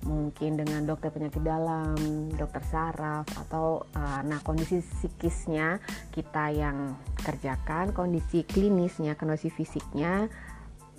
mungkin 0.03 0.59
dengan 0.59 0.83
dokter 0.83 1.09
penyakit 1.15 1.39
dalam, 1.41 1.95
dokter 2.35 2.59
saraf 2.67 3.23
atau 3.47 3.87
uh, 3.95 4.19
nah 4.27 4.39
kondisi 4.43 4.83
psikisnya 4.83 5.79
kita 6.11 6.51
yang 6.51 6.99
kerjakan, 7.23 7.95
kondisi 7.95 8.43
klinisnya, 8.43 9.15
kondisi 9.15 9.47
fisiknya 9.47 10.27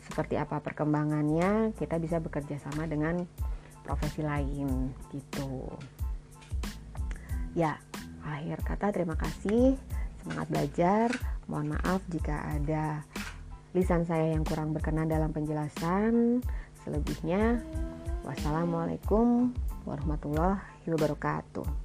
seperti 0.05 0.37
apa 0.37 0.61
perkembangannya, 0.61 1.77
kita 1.77 1.97
bisa 2.01 2.21
bekerja 2.21 2.61
sama 2.61 2.89
dengan 2.89 3.25
profesi 3.85 4.25
lain 4.25 4.93
gitu. 5.13 5.69
Ya, 7.53 7.77
akhir 8.25 8.64
kata 8.64 8.91
terima 8.91 9.14
kasih, 9.20 9.77
semangat 10.25 10.47
belajar. 10.49 11.09
Mohon 11.47 11.77
maaf 11.77 12.01
jika 12.09 12.41
ada 12.57 13.05
lisan 13.77 14.09
saya 14.09 14.33
yang 14.33 14.43
kurang 14.49 14.72
berkenan 14.72 15.07
dalam 15.07 15.31
penjelasan. 15.31 16.41
Selebihnya 16.85 17.61
Wassalamualaikum 18.25 19.53
warahmatullahi 19.85 20.89
wabarakatuh. 20.89 21.84